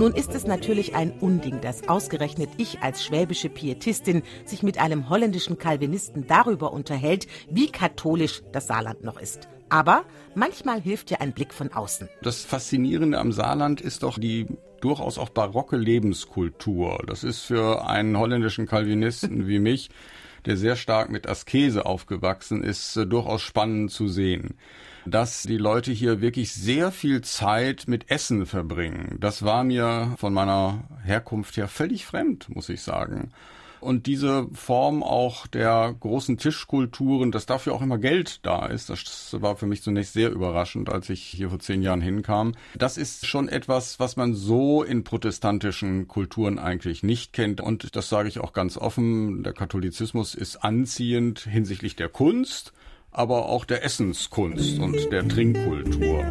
Nun 0.00 0.14
ist 0.14 0.34
es 0.34 0.46
natürlich 0.46 0.94
ein 0.94 1.12
Unding, 1.20 1.60
dass 1.60 1.86
ausgerechnet 1.86 2.48
ich 2.56 2.80
als 2.80 3.04
schwäbische 3.04 3.50
Pietistin 3.50 4.22
sich 4.46 4.62
mit 4.62 4.80
einem 4.80 5.10
holländischen 5.10 5.58
Calvinisten 5.58 6.26
darüber 6.26 6.72
unterhält, 6.72 7.26
wie 7.50 7.70
katholisch 7.70 8.40
das 8.50 8.66
Saarland 8.66 9.04
noch 9.04 9.20
ist. 9.20 9.50
Aber 9.68 10.04
manchmal 10.34 10.80
hilft 10.80 11.10
ja 11.10 11.18
ein 11.20 11.34
Blick 11.34 11.52
von 11.52 11.70
außen. 11.70 12.08
Das 12.22 12.46
Faszinierende 12.46 13.18
am 13.18 13.30
Saarland 13.30 13.82
ist 13.82 14.02
doch 14.02 14.18
die 14.18 14.46
durchaus 14.80 15.18
auch 15.18 15.28
barocke 15.28 15.76
Lebenskultur. 15.76 17.04
Das 17.06 17.22
ist 17.22 17.42
für 17.42 17.86
einen 17.86 18.16
holländischen 18.16 18.66
Calvinisten 18.66 19.48
wie 19.48 19.58
mich, 19.58 19.90
der 20.46 20.56
sehr 20.56 20.76
stark 20.76 21.10
mit 21.10 21.28
Askese 21.28 21.84
aufgewachsen 21.84 22.64
ist, 22.64 22.96
durchaus 22.96 23.42
spannend 23.42 23.90
zu 23.90 24.08
sehen 24.08 24.56
dass 25.06 25.42
die 25.42 25.56
Leute 25.56 25.92
hier 25.92 26.20
wirklich 26.20 26.52
sehr 26.52 26.92
viel 26.92 27.22
Zeit 27.22 27.84
mit 27.86 28.10
Essen 28.10 28.46
verbringen. 28.46 29.16
Das 29.20 29.44
war 29.44 29.64
mir 29.64 30.14
von 30.18 30.32
meiner 30.32 30.84
Herkunft 31.04 31.56
her 31.56 31.68
völlig 31.68 32.04
fremd, 32.06 32.48
muss 32.48 32.68
ich 32.68 32.82
sagen. 32.82 33.32
Und 33.80 34.06
diese 34.06 34.46
Form 34.52 35.02
auch 35.02 35.46
der 35.46 35.94
großen 35.98 36.36
Tischkulturen, 36.36 37.32
dass 37.32 37.46
dafür 37.46 37.72
auch 37.72 37.80
immer 37.80 37.98
Geld 37.98 38.44
da 38.44 38.66
ist, 38.66 38.90
das 38.90 39.36
war 39.40 39.56
für 39.56 39.66
mich 39.66 39.82
zunächst 39.82 40.12
sehr 40.12 40.30
überraschend, 40.30 40.90
als 40.90 41.08
ich 41.08 41.22
hier 41.22 41.48
vor 41.48 41.58
zehn 41.58 41.80
Jahren 41.80 42.02
hinkam. 42.02 42.52
Das 42.76 42.98
ist 42.98 43.26
schon 43.26 43.48
etwas, 43.48 43.98
was 43.98 44.16
man 44.16 44.34
so 44.34 44.82
in 44.82 45.02
protestantischen 45.02 46.08
Kulturen 46.08 46.58
eigentlich 46.58 47.02
nicht 47.02 47.32
kennt. 47.32 47.60
Und 47.60 47.96
das 47.96 48.10
sage 48.10 48.28
ich 48.28 48.38
auch 48.38 48.52
ganz 48.52 48.76
offen, 48.76 49.42
der 49.42 49.54
Katholizismus 49.54 50.34
ist 50.34 50.56
anziehend 50.56 51.40
hinsichtlich 51.40 51.96
der 51.96 52.10
Kunst 52.10 52.74
aber 53.12 53.48
auch 53.48 53.64
der 53.64 53.84
Essenskunst 53.84 54.78
und 54.78 55.10
der 55.10 55.26
Trinkkultur. 55.28 56.24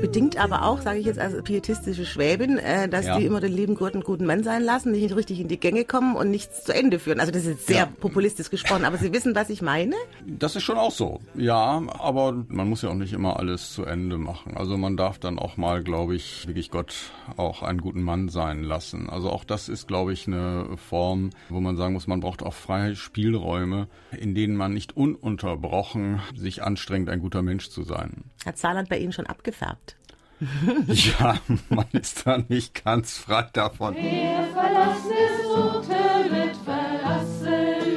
Bedingt 0.00 0.36
aber 0.36 0.64
auch, 0.64 0.82
sage 0.82 0.98
ich 0.98 1.06
jetzt 1.06 1.18
als 1.18 1.42
pietistische 1.42 2.04
Schwäbin, 2.04 2.58
äh, 2.58 2.88
dass 2.88 3.06
ja. 3.06 3.18
die 3.18 3.24
immer 3.24 3.40
den 3.40 3.52
lieben 3.52 3.74
Gott 3.74 3.94
einen 3.94 4.02
guten 4.02 4.26
Mann 4.26 4.42
sein 4.42 4.62
lassen, 4.62 4.92
nicht 4.92 5.16
richtig 5.16 5.40
in 5.40 5.48
die 5.48 5.58
Gänge 5.58 5.84
kommen 5.84 6.16
und 6.16 6.30
nichts 6.30 6.64
zu 6.64 6.74
Ende 6.74 6.98
führen. 6.98 7.18
Also 7.18 7.32
das 7.32 7.46
ist 7.46 7.66
sehr 7.66 7.76
ja. 7.76 7.86
populistisch 7.86 8.50
gesprochen, 8.50 8.84
aber 8.84 8.98
Sie 8.98 9.12
wissen, 9.12 9.34
was 9.34 9.48
ich 9.48 9.62
meine? 9.62 9.94
Das 10.26 10.54
ist 10.54 10.64
schon 10.64 10.76
auch 10.76 10.90
so, 10.90 11.20
ja, 11.34 11.82
aber 11.98 12.44
man 12.48 12.68
muss 12.68 12.82
ja 12.82 12.90
auch 12.90 12.94
nicht 12.94 13.14
immer 13.14 13.38
alles 13.38 13.72
zu 13.72 13.84
Ende 13.84 14.18
machen. 14.18 14.56
Also 14.56 14.76
man 14.76 14.96
darf 14.96 15.18
dann 15.18 15.38
auch 15.38 15.56
mal, 15.56 15.82
glaube 15.82 16.14
ich, 16.14 16.46
wirklich 16.46 16.70
Gott 16.70 16.94
auch 17.36 17.62
einen 17.62 17.80
guten 17.80 18.02
Mann 18.02 18.28
sein 18.28 18.62
lassen. 18.62 19.08
Also 19.08 19.30
auch 19.30 19.44
das 19.44 19.68
ist, 19.68 19.88
glaube 19.88 20.12
ich, 20.12 20.26
eine 20.26 20.76
Form, 20.76 21.30
wo 21.48 21.60
man 21.60 21.76
sagen 21.76 21.94
muss, 21.94 22.06
man 22.06 22.20
braucht 22.20 22.42
auch 22.42 22.54
freie 22.54 22.96
Spielräume, 22.96 23.88
in 24.16 24.34
denen 24.34 24.56
man 24.56 24.74
nicht 24.74 24.96
ununterbrochen 24.96 26.20
sich 26.34 26.62
anstrengt, 26.62 27.08
ein 27.08 27.20
guter 27.20 27.42
Mensch 27.42 27.70
zu 27.70 27.82
sein. 27.82 28.24
Hat 28.44 28.58
Saarland 28.58 28.88
bei 28.88 28.98
Ihnen 28.98 29.12
schon 29.12 29.26
abgefärbt? 29.26 29.96
ja, 30.86 31.38
man 31.70 31.86
ist 31.92 32.26
da 32.26 32.38
nicht 32.38 32.84
ganz 32.84 33.16
frei 33.16 33.48
davon. 33.52 33.94
Wer 33.94 34.46
verlassen 34.52 35.12
ist, 35.12 35.44
suchte 35.44 35.94
wird 36.30 36.56
verlassen. 36.56 37.96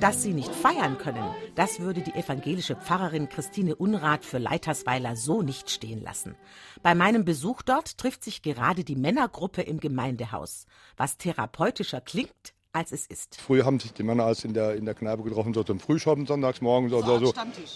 Dass 0.00 0.22
sie 0.22 0.32
nicht 0.32 0.52
feiern 0.52 0.98
können, 0.98 1.30
das 1.54 1.78
würde 1.78 2.00
die 2.00 2.14
evangelische 2.14 2.74
Pfarrerin 2.74 3.28
Christine 3.28 3.76
Unrath 3.76 4.24
für 4.24 4.38
Leitersweiler 4.38 5.14
so 5.14 5.42
nicht 5.42 5.70
stehen 5.70 6.02
lassen. 6.02 6.34
Bei 6.82 6.94
meinem 6.94 7.24
Besuch 7.24 7.62
dort 7.62 7.98
trifft 7.98 8.24
sich 8.24 8.42
gerade 8.42 8.82
die 8.82 8.96
Männergruppe 8.96 9.62
im 9.62 9.78
Gemeindehaus. 9.78 10.66
Was 10.96 11.18
therapeutischer 11.18 12.00
klingt, 12.00 12.54
als 12.72 12.92
es 12.92 13.06
ist. 13.06 13.40
Früher 13.40 13.64
haben 13.64 13.78
sich 13.78 13.92
die 13.92 14.02
Männer 14.02 14.24
als 14.24 14.44
in 14.44 14.54
der, 14.54 14.74
in 14.74 14.84
der 14.84 14.94
Kneipe 14.94 15.22
getroffen, 15.22 15.52
so 15.54 15.62
zum 15.62 15.78
Frühschoppen 15.80 16.26
sonntags 16.26 16.60
morgens 16.60 16.92
oder 16.92 17.18
so. 17.18 17.32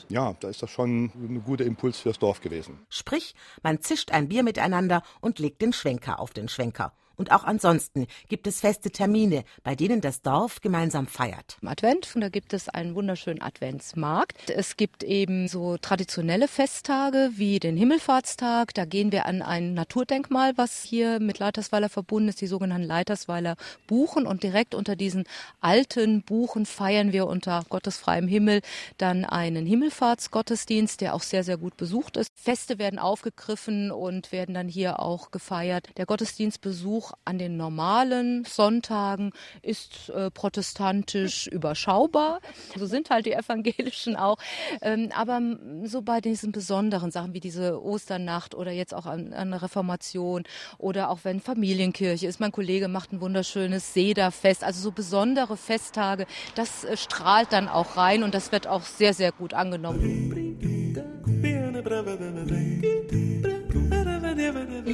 Ja, 0.09 0.35
da 0.41 0.49
ist 0.49 0.63
das 0.63 0.71
schon 0.71 1.05
ein 1.15 1.43
guter 1.45 1.65
Impuls 1.65 1.99
fürs 1.99 2.19
Dorf 2.19 2.41
gewesen. 2.41 2.79
Sprich, 2.89 3.35
man 3.63 3.81
zischt 3.81 4.11
ein 4.13 4.29
Bier 4.29 4.43
miteinander 4.43 5.03
und 5.21 5.39
legt 5.39 5.61
den 5.63 5.73
Schwenker 5.73 6.19
auf 6.21 6.33
den 6.33 6.49
Schwenker. 6.49 6.93
Und 7.17 7.33
auch 7.33 7.45
ansonsten 7.45 8.07
gibt 8.29 8.47
es 8.47 8.61
feste 8.61 8.91
Termine, 8.91 9.45
bei 9.63 9.75
denen 9.75 10.01
das 10.01 10.23
Dorf 10.23 10.61
gemeinsam 10.61 11.07
feiert. 11.07 11.57
Im 11.63 11.69
Advent, 11.69 12.13
da 12.17 12.29
gibt 12.29 12.53
es 12.53 12.69
einen 12.69 12.95
wunderschönen 12.95 13.41
Adventsmarkt. 13.41 14.51
Es 14.51 14.77
gibt 14.77 15.03
eben 15.03 15.49
so 15.49 15.79
traditionelle 15.79 16.49
Festtage 16.49 17.31
wie 17.37 17.59
den 17.59 17.77
Himmelfahrtstag. 17.77 18.75
Da 18.75 18.85
gehen 18.85 19.13
wir 19.13 19.27
an 19.27 19.43
ein 19.43 19.75
Naturdenkmal, 19.75 20.53
was 20.57 20.83
hier 20.83 21.19
mit 21.21 21.39
Leitersweiler 21.39 21.89
verbunden 21.89 22.29
ist, 22.29 22.41
die 22.41 22.47
sogenannten 22.47 22.87
Leitersweiler 22.87 23.57
Buchen. 23.87 24.27
Und 24.27 24.43
direkt 24.43 24.75
unter 24.75 24.97
diesen 24.97 25.25
alten 25.61 26.23
Buchen 26.23 26.67
feiern 26.67 27.13
wir 27.13 27.27
unter 27.27 27.65
Gottes 27.69 27.97
freiem 27.97 28.29
Himmel 28.29 28.61
dann 28.99 29.25
einen 29.25 29.67
Himmelfahrtsgottesdienst, 29.67 31.01
der 31.01 31.15
auch 31.15 31.23
sehr, 31.23 31.45
sehr 31.45 31.57
gut 31.57 31.77
besucht 31.77 32.17
ist. 32.17 32.29
Feste 32.35 32.79
werden 32.79 32.99
aufgegriffen 32.99 33.91
und 33.91 34.33
werden 34.33 34.55
dann 34.55 34.69
hier 34.69 35.01
auch 35.01 35.31
gefeiert. 35.31 35.89
Der 35.97 36.07
Gottesdienstbesuch 36.07 37.06
Besuch 37.07 37.13
an 37.25 37.39
den 37.39 37.57
normalen 37.57 38.45
Sonntagen 38.45 39.33
ist 39.63 40.11
äh, 40.11 40.31
protestantisch 40.31 41.47
überschaubar. 41.53 42.41
So 42.77 42.87
sind 42.87 43.11
halt 43.11 43.27
die 43.27 43.33
Evangelischen 43.33 44.17
auch. 44.17 44.39
Ähm, 44.81 45.11
aber 45.15 45.41
so 45.85 46.03
bei 46.03 46.21
diesen 46.21 46.53
besonderen 46.53 47.11
Sachen 47.11 47.35
wie 47.35 47.41
diese 47.41 47.83
Osternacht 47.83 48.55
oder 48.55 48.71
jetzt 48.73 48.95
auch 48.95 49.07
an, 49.07 49.33
an 49.33 49.53
Reformation 49.53 50.45
oder 50.79 51.11
auch 51.11 51.21
wenn 51.25 51.41
Familienkirche 51.41 52.27
ist. 52.27 52.41
Mein 52.41 52.53
Kollege 52.53 52.89
macht 52.89 53.13
ein 53.13 53.21
wunderschönes 53.21 53.95
Sederfest. 53.95 54.65
Also 54.65 54.81
so 54.81 54.93
besondere 54.93 55.57
Festtage, 55.57 56.27
das 56.55 56.85
äh, 56.85 56.97
strahlt 56.97 57.53
dann 57.53 57.69
auch 57.69 57.97
rein 57.97 58.23
und 58.23 58.35
das 58.35 58.53
wird 58.53 58.67
auch 58.67 58.83
sehr, 58.83 59.15
sehr 59.15 59.33
gut 59.33 59.55
angenommen. 59.55 61.36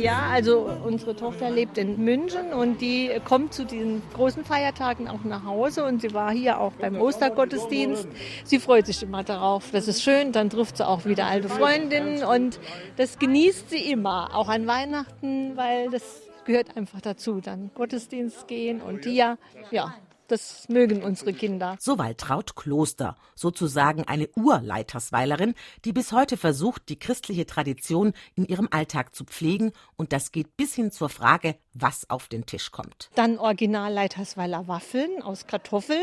Ja, 0.03 0.29
also 0.31 0.69
unsere 0.85 1.15
Tochter 1.15 1.49
lebt 1.49 1.79
in 1.79 2.05
München 2.05 2.53
und 2.53 2.81
die 2.81 3.11
kommt 3.25 3.55
zu 3.55 3.65
diesen 3.65 4.03
großen 4.15 4.45
Feiertagen 4.45 5.07
auch 5.09 5.23
nach 5.23 5.45
Hause 5.45 5.85
und 5.85 6.03
sie 6.03 6.13
war 6.13 6.33
hier 6.33 6.61
auch 6.61 6.73
beim 6.73 7.01
Ostergottesdienst. 7.01 8.09
Sie 8.45 8.59
freut 8.59 8.87
sich 8.87 9.03
immer 9.03 9.23
darauf. 9.23 9.71
Das 9.71 9.87
ist 9.87 10.03
schön, 10.03 10.33
dann 10.33 10.51
trifft 10.51 10.79
sie 10.79 10.87
auch 10.87 11.05
wieder 11.05 11.27
alte 11.27 11.49
Freundinnen 11.49 12.25
und 12.25 12.59
das 12.97 13.21
genießt 13.21 13.71
sie 13.71 13.93
immer, 13.93 14.35
auch 14.35 14.49
an 14.49 14.67
Weihnachten, 14.67 15.57
weil 15.57 15.89
das 15.91 16.23
gehört 16.47 16.77
einfach 16.77 17.01
dazu. 17.01 17.41
Dann 17.41 17.71
Gottesdienst 17.75 18.49
gehen 18.49 18.81
und 18.81 19.05
hier, 19.05 19.39
ja, 19.71 19.95
Das 20.33 20.67
mögen 20.71 21.03
unsere 21.03 21.35
Kinder. 21.35 21.77
So 21.79 21.99
Waltraud 21.99 22.57
Kloster, 22.57 23.17
sozusagen 23.35 24.05
eine 24.05 24.31
Urleitersweilerin, 24.35 25.55
die 25.85 25.93
bis 25.93 26.11
heute 26.11 26.39
versucht, 26.39 26.89
die 26.89 26.99
christliche 26.99 27.45
Tradition 27.45 28.15
in 28.35 28.47
ihrem 28.47 28.67
Alltag 28.71 29.15
zu 29.15 29.25
pflegen. 29.25 29.73
Und 29.95 30.15
das 30.15 30.33
geht 30.33 30.57
bis 30.57 30.75
hin 30.75 30.91
zur 30.91 31.11
Frage, 31.11 31.57
was 31.75 32.09
auf 32.09 32.29
den 32.29 32.47
Tisch 32.47 32.71
kommt. 32.71 33.11
Dann 33.15 33.39
Original 33.39 33.93
Leitersweiler 33.93 34.69
Waffeln 34.69 35.21
aus 35.21 35.47
Kartoffeln, 35.47 36.01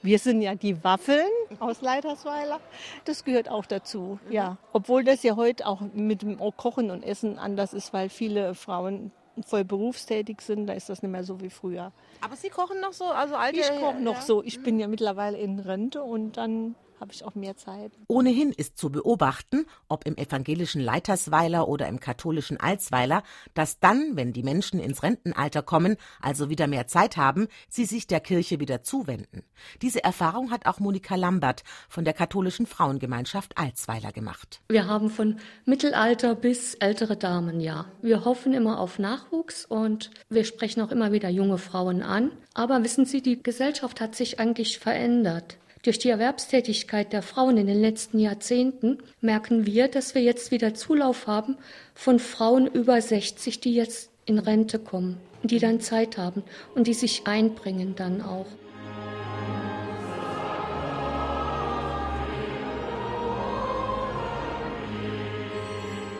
wir 0.00 0.18
sind 0.18 0.40
ja 0.40 0.54
die 0.54 0.82
Waffeln 0.82 1.28
aus 1.58 1.82
Leitersweiler. 1.82 2.60
Das 3.04 3.24
gehört 3.24 3.50
auch 3.50 3.66
dazu, 3.66 4.18
ja. 4.30 4.56
Obwohl 4.72 5.04
das 5.04 5.22
ja 5.22 5.36
heute 5.36 5.66
auch 5.66 5.82
mit 5.92 6.22
dem 6.22 6.38
Kochen 6.56 6.90
und 6.90 7.02
Essen 7.02 7.38
anders 7.38 7.74
ist, 7.74 7.92
weil 7.92 8.08
viele 8.08 8.54
Frauen 8.54 9.12
voll 9.46 9.64
berufstätig 9.64 10.40
sind, 10.40 10.66
da 10.66 10.72
ist 10.72 10.88
das 10.88 11.02
nicht 11.02 11.10
mehr 11.10 11.24
so 11.24 11.40
wie 11.40 11.50
früher. 11.50 11.92
Aber 12.20 12.36
Sie 12.36 12.48
kochen 12.48 12.80
noch 12.80 12.92
so, 12.92 13.04
also 13.04 13.36
alte? 13.36 13.60
Ich 13.60 13.68
koche 13.68 14.00
noch 14.00 14.20
so. 14.20 14.42
Ich 14.42 14.62
bin 14.62 14.78
ja 14.78 14.88
mittlerweile 14.88 15.38
in 15.38 15.58
Rente 15.58 16.02
und 16.02 16.36
dann 16.36 16.74
habe 17.00 17.12
ich 17.12 17.24
auch 17.24 17.34
mehr 17.34 17.56
Zeit. 17.56 17.92
Ohnehin 18.08 18.52
ist 18.52 18.78
zu 18.78 18.90
beobachten, 18.90 19.66
ob 19.88 20.06
im 20.06 20.16
evangelischen 20.16 20.80
Leitersweiler 20.80 21.68
oder 21.68 21.88
im 21.88 22.00
katholischen 22.00 22.58
Alsweiler, 22.58 23.22
dass 23.54 23.80
dann, 23.80 24.16
wenn 24.16 24.32
die 24.32 24.42
Menschen 24.42 24.80
ins 24.80 25.02
Rentenalter 25.02 25.62
kommen, 25.62 25.96
also 26.20 26.50
wieder 26.50 26.66
mehr 26.66 26.86
Zeit 26.86 27.16
haben, 27.16 27.48
sie 27.68 27.84
sich 27.84 28.06
der 28.06 28.20
Kirche 28.20 28.60
wieder 28.60 28.82
zuwenden. 28.82 29.42
Diese 29.82 30.04
Erfahrung 30.04 30.50
hat 30.50 30.66
auch 30.66 30.78
Monika 30.78 31.14
Lambert 31.14 31.62
von 31.88 32.04
der 32.04 32.14
katholischen 32.14 32.66
Frauengemeinschaft 32.66 33.58
Alsweiler 33.58 34.12
gemacht. 34.12 34.60
Wir 34.68 34.86
haben 34.86 35.10
von 35.10 35.38
Mittelalter 35.64 36.34
bis 36.34 36.74
ältere 36.74 37.16
Damen, 37.16 37.60
ja. 37.60 37.86
Wir 38.02 38.24
hoffen 38.24 38.52
immer 38.52 38.78
auf 38.78 38.98
Nachwuchs 38.98 39.64
und 39.64 40.10
wir 40.28 40.44
sprechen 40.44 40.80
auch 40.82 40.90
immer 40.90 41.12
wieder 41.12 41.28
junge 41.28 41.58
Frauen 41.58 42.02
an. 42.02 42.32
Aber 42.54 42.82
wissen 42.82 43.04
Sie, 43.04 43.22
die 43.22 43.42
Gesellschaft 43.42 44.00
hat 44.00 44.14
sich 44.14 44.40
eigentlich 44.40 44.78
verändert. 44.78 45.58
Durch 45.82 45.98
die 45.98 46.10
Erwerbstätigkeit 46.10 47.10
der 47.14 47.22
Frauen 47.22 47.56
in 47.56 47.66
den 47.66 47.80
letzten 47.80 48.18
Jahrzehnten 48.18 48.98
merken 49.22 49.64
wir, 49.64 49.88
dass 49.88 50.14
wir 50.14 50.20
jetzt 50.20 50.50
wieder 50.50 50.74
Zulauf 50.74 51.26
haben 51.26 51.56
von 51.94 52.18
Frauen 52.18 52.66
über 52.66 53.00
60, 53.00 53.60
die 53.60 53.74
jetzt 53.74 54.10
in 54.26 54.38
Rente 54.38 54.78
kommen, 54.78 55.16
die 55.42 55.58
dann 55.58 55.80
Zeit 55.80 56.18
haben 56.18 56.42
und 56.74 56.86
die 56.86 56.92
sich 56.92 57.26
einbringen 57.26 57.94
dann 57.96 58.20
auch. 58.20 58.44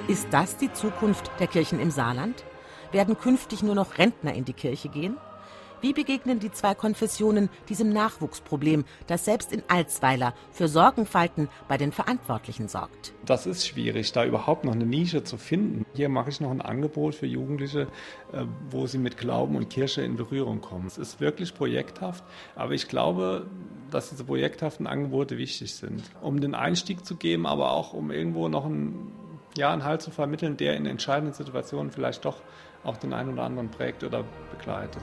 Ist 0.09 0.29
das 0.31 0.57
die 0.57 0.73
Zukunft 0.73 1.31
der 1.39 1.49
Kirchen 1.49 1.81
im 1.81 1.91
Saarland? 1.91 2.45
Werden 2.93 3.19
künftig 3.19 3.63
nur 3.63 3.75
noch 3.75 3.99
Rentner 3.99 4.33
in 4.33 4.47
die 4.47 4.55
Kirche 4.55 4.89
gehen? 4.89 5.19
Wie 5.83 5.95
begegnen 5.95 6.41
die 6.41 6.53
zwei 6.53 6.75
Konfessionen 6.75 7.49
diesem 7.71 7.89
Nachwuchsproblem, 7.91 8.85
das 9.07 9.25
selbst 9.25 9.51
in 9.51 9.63
Alsweiler 9.69 10.35
für 10.53 10.69
Sorgenfalten 10.69 11.49
bei 11.69 11.79
den 11.79 11.91
Verantwortlichen 11.91 12.69
sorgt? 12.69 13.15
Das 13.25 13.47
ist 13.47 13.67
schwierig, 13.67 14.13
da 14.13 14.27
überhaupt 14.27 14.65
noch 14.65 14.75
eine 14.75 14.85
Nische 14.85 15.25
zu 15.25 15.39
finden. 15.39 15.87
Hier 15.95 16.11
mache 16.11 16.29
ich 16.29 16.41
noch 16.43 16.51
ein 16.51 16.61
Angebot 16.61 17.15
für 17.15 17.25
Jugendliche, 17.25 17.87
äh, 18.33 18.45
wo 18.69 18.87
sie 18.87 18.99
mit 18.99 19.17
Glauben 19.17 19.57
und 19.57 19.71
Kirche 19.71 20.03
in 20.03 20.17
Berührung 20.17 20.61
kommen. 20.61 20.87
Es 20.87 20.99
ist 20.99 21.19
wirklich 21.19 21.55
projekthaft, 21.55 22.25
aber 22.57 22.75
ich 22.75 22.87
glaube, 22.87 23.47
dass 23.91 24.11
diese 24.11 24.25
projekthaften 24.25 24.87
Angebote 24.87 25.39
wichtig 25.39 25.75
sind, 25.75 26.03
um 26.21 26.43
den 26.43 26.55
Einstieg 26.55 27.07
zu 27.07 27.17
geben, 27.17 27.47
aber 27.47 27.71
auch 27.71 27.95
um 27.95 28.11
irgendwo 28.11 28.49
noch 28.49 28.67
einen, 28.67 29.13
ja, 29.57 29.73
einen 29.73 29.85
Halt 29.85 30.03
zu 30.03 30.11
vermitteln, 30.11 30.59
der 30.59 30.77
in 30.77 30.85
entscheidenden 30.85 31.33
Situationen 31.33 31.91
vielleicht 31.91 32.27
doch 32.27 32.43
auch 32.85 32.97
den 32.97 33.13
einen 33.13 33.33
oder 33.33 33.43
anderen 33.43 33.71
prägt 33.71 34.05
oder 34.05 34.25
begleitet. 34.51 35.03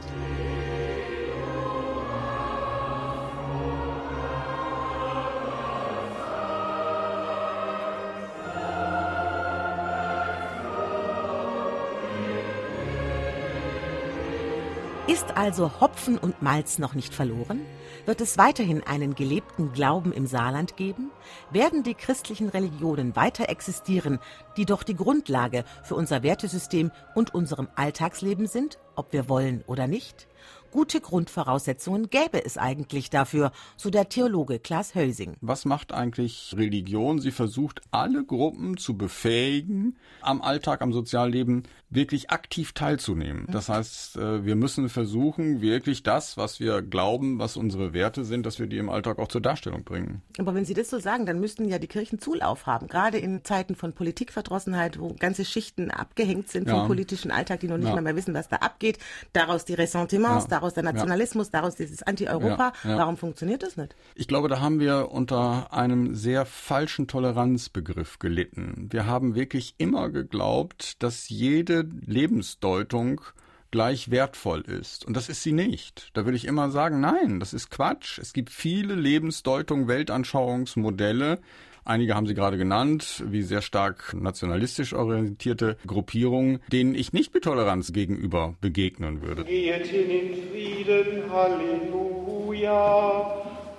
Ist 15.27 15.35
also 15.35 15.81
Hopfen 15.81 16.17
und 16.17 16.41
Malz 16.41 16.79
noch 16.79 16.93
nicht 16.93 17.13
verloren? 17.13 17.65
Wird 18.05 18.21
es 18.21 18.37
weiterhin 18.37 18.81
einen 18.87 19.13
gelebten 19.13 19.73
Glauben 19.73 20.13
im 20.13 20.25
Saarland 20.25 20.77
geben? 20.77 21.11
Werden 21.51 21.83
die 21.83 21.95
christlichen 21.95 22.47
Religionen 22.47 23.13
weiter 23.17 23.49
existieren, 23.49 24.19
die 24.55 24.65
doch 24.65 24.83
die 24.83 24.95
Grundlage 24.95 25.65
für 25.83 25.95
unser 25.95 26.23
Wertesystem 26.23 26.91
und 27.13 27.35
unserem 27.35 27.67
Alltagsleben 27.75 28.47
sind, 28.47 28.79
ob 28.95 29.11
wir 29.11 29.27
wollen 29.27 29.65
oder 29.67 29.85
nicht? 29.85 30.29
Gute 30.71 31.01
Grundvoraussetzungen 31.01 32.09
gäbe 32.09 32.43
es 32.43 32.57
eigentlich 32.57 33.09
dafür, 33.09 33.51
so 33.77 33.89
der 33.89 34.09
Theologe 34.09 34.59
Klaas 34.59 34.95
Hösing. 34.95 35.35
Was 35.41 35.65
macht 35.65 35.93
eigentlich 35.93 36.53
Religion? 36.57 37.19
Sie 37.19 37.31
versucht, 37.31 37.81
alle 37.91 38.23
Gruppen 38.23 38.77
zu 38.77 38.97
befähigen, 38.97 39.97
am 40.21 40.41
Alltag, 40.41 40.81
am 40.81 40.93
Sozialleben 40.93 41.63
wirklich 41.89 42.31
aktiv 42.31 42.73
teilzunehmen. 42.73 43.47
Das 43.49 43.69
heißt, 43.69 44.17
äh, 44.17 44.45
wir 44.45 44.55
müssen 44.55 44.89
versuchen, 44.89 45.61
wirklich 45.61 46.03
das, 46.03 46.35
was 46.35 46.59
wir 46.59 46.81
glauben, 46.81 47.39
was 47.39 47.55
unsere 47.55 47.93
Werte 47.93 48.25
sind, 48.25 48.45
dass 48.45 48.59
wir 48.59 48.67
die 48.67 48.77
im 48.77 48.89
Alltag 48.89 49.19
auch 49.19 49.29
zur 49.29 49.39
Darstellung 49.39 49.85
bringen. 49.85 50.21
Aber 50.37 50.53
wenn 50.53 50.65
Sie 50.65 50.73
das 50.73 50.89
so 50.89 50.99
sagen, 50.99 51.25
dann 51.25 51.39
müssten 51.39 51.69
ja 51.69 51.79
die 51.79 51.87
Kirchen 51.87 52.19
Zulauf 52.19 52.65
haben, 52.65 52.87
gerade 52.87 53.17
in 53.17 53.43
Zeiten 53.45 53.75
von 53.75 53.93
Politikverdrossenheit, 53.93 54.99
wo 54.99 55.13
ganze 55.13 55.45
Schichten 55.45 55.89
abgehängt 55.89 56.49
sind 56.49 56.69
vom 56.69 56.87
politischen 56.87 57.31
Alltag, 57.31 57.61
die 57.61 57.67
noch 57.67 57.77
nicht 57.77 57.87
ja. 57.87 58.01
mehr 58.01 58.15
wissen, 58.15 58.33
was 58.33 58.49
da 58.49 58.57
abgeht. 58.57 58.99
Daraus 59.31 59.63
die 59.63 59.73
Ressentiments, 59.73 60.45
ja. 60.45 60.49
Daraus 60.57 60.73
der 60.73 60.83
Nationalismus, 60.83 61.51
daraus 61.51 61.75
dieses 61.75 62.03
Anti-Europa. 62.03 62.73
Warum 62.83 63.17
funktioniert 63.17 63.63
das 63.63 63.77
nicht? 63.77 63.95
Ich 64.15 64.27
glaube, 64.27 64.47
da 64.49 64.59
haben 64.59 64.79
wir 64.79 65.11
unter 65.11 65.73
einem 65.73 66.15
sehr 66.15 66.45
falschen 66.45 67.07
Toleranzbegriff 67.07 68.19
gelitten. 68.19 68.87
Wir 68.91 69.05
haben 69.05 69.35
wirklich 69.35 69.75
immer 69.77 70.09
geglaubt, 70.09 71.01
dass 71.03 71.29
jede 71.29 71.87
Lebensdeutung 72.05 73.21
gleich 73.69 74.09
wertvoll 74.09 74.61
ist. 74.61 75.05
Und 75.05 75.15
das 75.15 75.29
ist 75.29 75.43
sie 75.43 75.51
nicht. 75.51 76.09
Da 76.13 76.25
würde 76.25 76.37
ich 76.37 76.45
immer 76.45 76.71
sagen, 76.71 76.99
nein, 77.01 77.39
das 77.39 77.53
ist 77.53 77.69
Quatsch. 77.69 78.17
Es 78.17 78.33
gibt 78.33 78.49
viele 78.49 78.95
Lebensdeutungen, 78.95 79.87
Weltanschauungsmodelle. 79.87 81.39
Einige 81.87 82.15
haben 82.15 82.27
Sie 82.27 82.33
gerade 82.33 82.57
genannt, 82.57 83.23
wie 83.27 83.43
sehr 83.43 83.61
stark 83.61 84.13
nationalistisch 84.13 84.93
orientierte 84.93 85.77
Gruppierungen, 85.87 86.59
denen 86.69 86.93
ich 86.93 87.13
nicht 87.13 87.33
mit 87.33 87.45
Toleranz 87.45 87.93
gegenüber 87.93 88.55
begegnen 88.59 89.21
würde. 89.21 89.45
Geht 89.45 89.87
hin 89.87 90.09
in 90.09 90.33
Frieden, 90.51 91.31
Halleluja, 91.31 92.65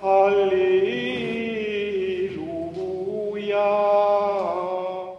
Halleluja. 0.01 0.89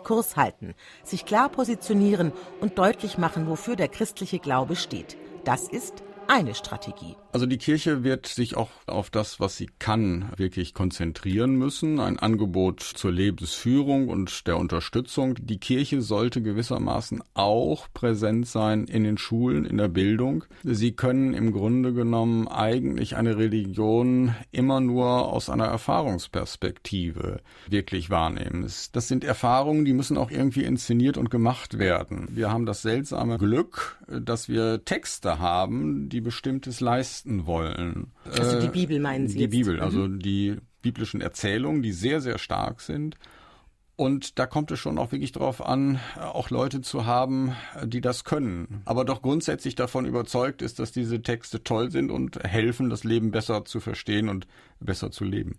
Kurs 0.02 0.36
halten, 0.36 0.74
sich 1.04 1.24
klar 1.24 1.48
positionieren 1.48 2.32
und 2.60 2.76
deutlich 2.76 3.18
machen, 3.18 3.46
wofür 3.46 3.76
der 3.76 3.86
christliche 3.86 4.40
Glaube 4.40 4.74
steht. 4.74 5.16
Das 5.44 5.68
ist 5.68 6.02
eine 6.30 6.54
Strategie. 6.54 7.16
Also 7.32 7.46
die 7.46 7.58
Kirche 7.58 8.04
wird 8.04 8.26
sich 8.26 8.56
auch 8.56 8.70
auf 8.86 9.10
das, 9.10 9.40
was 9.40 9.56
sie 9.56 9.68
kann, 9.78 10.30
wirklich 10.36 10.74
konzentrieren 10.74 11.56
müssen. 11.56 11.98
Ein 11.98 12.20
Angebot 12.20 12.80
zur 12.80 13.10
Lebensführung 13.10 14.08
und 14.08 14.46
der 14.46 14.56
Unterstützung. 14.56 15.34
Die 15.40 15.58
Kirche 15.58 16.02
sollte 16.02 16.40
gewissermaßen 16.40 17.22
auch 17.34 17.88
präsent 17.92 18.46
sein 18.46 18.84
in 18.84 19.02
den 19.02 19.18
Schulen, 19.18 19.64
in 19.64 19.76
der 19.76 19.88
Bildung. 19.88 20.44
Sie 20.62 20.92
können 20.92 21.34
im 21.34 21.52
Grunde 21.52 21.92
genommen 21.92 22.46
eigentlich 22.46 23.16
eine 23.16 23.36
Religion 23.36 24.34
immer 24.52 24.80
nur 24.80 25.32
aus 25.32 25.50
einer 25.50 25.66
Erfahrungsperspektive 25.66 27.40
wirklich 27.68 28.08
wahrnehmen. 28.08 28.70
Das 28.92 29.08
sind 29.08 29.24
Erfahrungen, 29.24 29.84
die 29.84 29.94
müssen 29.94 30.16
auch 30.16 30.30
irgendwie 30.30 30.62
inszeniert 30.62 31.16
und 31.16 31.30
gemacht 31.30 31.78
werden. 31.78 32.28
Wir 32.30 32.52
haben 32.52 32.66
das 32.66 32.82
seltsame 32.82 33.38
Glück, 33.38 33.98
dass 34.08 34.48
wir 34.48 34.84
Texte 34.84 35.40
haben, 35.40 36.08
die 36.08 36.19
Bestimmtes 36.20 36.80
leisten 36.80 37.46
wollen. 37.46 38.12
Also 38.24 38.60
die 38.60 38.66
äh, 38.66 38.70
Bibel 38.70 39.00
meinen 39.00 39.28
Sie? 39.28 39.36
Die 39.36 39.44
jetzt? 39.44 39.50
Bibel, 39.50 39.80
also 39.80 40.00
mhm. 40.00 40.20
die 40.20 40.56
biblischen 40.82 41.20
Erzählungen, 41.20 41.82
die 41.82 41.92
sehr, 41.92 42.20
sehr 42.20 42.38
stark 42.38 42.80
sind. 42.80 43.16
Und 43.96 44.38
da 44.38 44.46
kommt 44.46 44.70
es 44.70 44.78
schon 44.78 44.96
auch 44.96 45.12
wirklich 45.12 45.32
darauf 45.32 45.62
an, 45.62 46.00
auch 46.18 46.48
Leute 46.48 46.80
zu 46.80 47.04
haben, 47.04 47.54
die 47.84 48.00
das 48.00 48.24
können. 48.24 48.80
Aber 48.86 49.04
doch 49.04 49.20
grundsätzlich 49.20 49.74
davon 49.74 50.06
überzeugt 50.06 50.62
ist, 50.62 50.78
dass 50.78 50.90
diese 50.90 51.20
Texte 51.20 51.62
toll 51.62 51.90
sind 51.90 52.10
und 52.10 52.42
helfen, 52.42 52.88
das 52.88 53.04
Leben 53.04 53.30
besser 53.30 53.66
zu 53.66 53.78
verstehen 53.78 54.30
und 54.30 54.46
besser 54.80 55.10
zu 55.10 55.24
leben. 55.24 55.54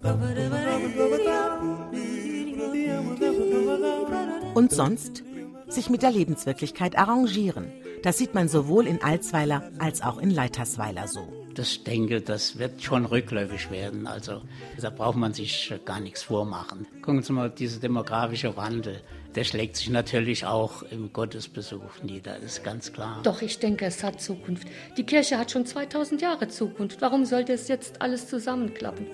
Und 4.56 4.72
sonst? 4.72 5.24
Sich 5.68 5.90
mit 5.92 6.02
der 6.02 6.12
Lebenswirklichkeit 6.12 6.98
arrangieren 6.98 7.68
das 8.04 8.18
sieht 8.18 8.34
man 8.34 8.48
sowohl 8.48 8.88
in 8.88 9.02
Alzweiler 9.02 9.72
als 9.80 10.02
auch 10.02 10.18
in 10.18 10.32
Leitersweiler 10.32 11.08
so. 11.08 11.28
Das 11.54 11.84
denke, 11.84 12.22
das 12.22 12.58
wird 12.58 12.82
schon 12.82 13.06
rückläufig 13.06 13.72
werden. 13.72 14.08
Also 14.08 14.42
da 14.80 14.90
braucht 14.90 15.18
man 15.18 15.34
sich 15.34 15.74
gar 15.84 16.00
nichts 16.00 16.24
vormachen. 16.24 16.88
Gucken 17.02 17.22
Sie 17.22 17.34
mal, 17.34 17.50
dieser 17.50 17.80
demografische 17.80 18.56
Wandel, 18.56 19.02
der 19.36 19.44
schlägt 19.44 19.76
sich 19.76 19.90
natürlich 19.90 20.46
auch 20.46 20.84
im 20.84 21.12
Gottesbesuch 21.12 22.04
nieder, 22.04 22.38
ist 22.38 22.64
ganz 22.64 22.94
klar. 22.94 23.20
Doch, 23.24 23.42
ich 23.42 23.60
denke, 23.60 23.86
es 23.86 24.04
hat 24.04 24.22
Zukunft. 24.22 24.68
Die 24.98 25.06
Kirche 25.06 25.38
hat 25.38 25.52
schon 25.52 25.66
2000 25.66 26.22
Jahre 26.22 26.48
Zukunft. 26.48 27.02
Warum 27.02 27.26
sollte 27.26 27.54
es 27.54 27.68
jetzt 27.68 28.02
alles 28.02 28.28
zusammenklappen? 28.28 29.08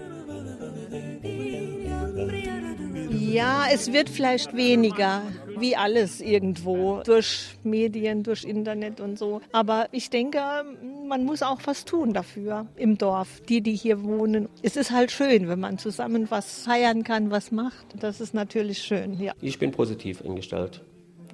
Ja, 3.09 3.65
es 3.71 3.91
wird 3.91 4.09
vielleicht 4.09 4.55
weniger, 4.55 5.21
wie 5.59 5.75
alles 5.75 6.21
irgendwo, 6.21 7.01
durch 7.05 7.57
Medien, 7.63 8.23
durch 8.23 8.43
Internet 8.43 8.99
und 8.99 9.17
so. 9.17 9.41
Aber 9.51 9.87
ich 9.91 10.09
denke, 10.09 10.39
man 11.07 11.23
muss 11.23 11.41
auch 11.43 11.59
was 11.65 11.85
tun 11.85 12.13
dafür 12.13 12.67
im 12.75 12.97
Dorf, 12.97 13.41
die, 13.47 13.61
die 13.61 13.75
hier 13.75 14.03
wohnen. 14.03 14.49
Es 14.61 14.75
ist 14.75 14.91
halt 14.91 15.11
schön, 15.11 15.47
wenn 15.47 15.59
man 15.59 15.77
zusammen 15.77 16.29
was 16.29 16.63
feiern 16.63 17.03
kann, 17.03 17.31
was 17.31 17.51
macht. 17.51 17.85
Das 17.99 18.21
ist 18.21 18.33
natürlich 18.33 18.79
schön, 18.79 19.19
ja. 19.19 19.33
Ich 19.41 19.59
bin 19.59 19.71
positiv 19.71 20.23
eingestellt. 20.23 20.81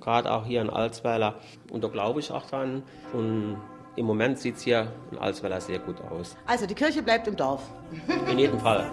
Gerade 0.01 0.31
auch 0.31 0.45
hier 0.45 0.61
in 0.61 0.69
Alsweiler. 0.69 1.39
Und 1.71 1.83
da 1.83 1.87
glaube 1.87 2.19
ich 2.19 2.29
auch 2.31 2.45
dran. 2.49 2.83
Und 3.13 3.57
im 3.95 4.05
Moment 4.05 4.39
sieht 4.39 4.57
es 4.57 4.63
hier 4.63 4.91
in 5.11 5.17
Alsweiler 5.17 5.61
sehr 5.61 5.79
gut 5.79 6.01
aus. 6.01 6.35
Also 6.45 6.65
die 6.65 6.75
Kirche 6.75 7.01
bleibt 7.01 7.27
im 7.27 7.35
Dorf. 7.35 7.61
In 8.29 8.39
jedem 8.39 8.59
Fall. 8.59 8.89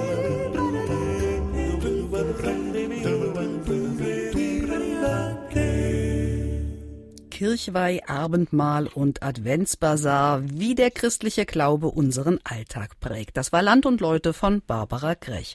Kirchweih, 7.38 8.00
Abendmahl 8.08 8.88
und 8.88 9.22
Adventsbasar, 9.22 10.42
wie 10.42 10.74
der 10.74 10.90
christliche 10.90 11.46
Glaube 11.46 11.86
unseren 11.86 12.40
Alltag 12.42 12.98
prägt. 12.98 13.36
Das 13.36 13.52
war 13.52 13.62
Land 13.62 13.86
und 13.86 14.00
Leute 14.00 14.32
von 14.32 14.60
Barbara 14.66 15.14
Grech. 15.14 15.46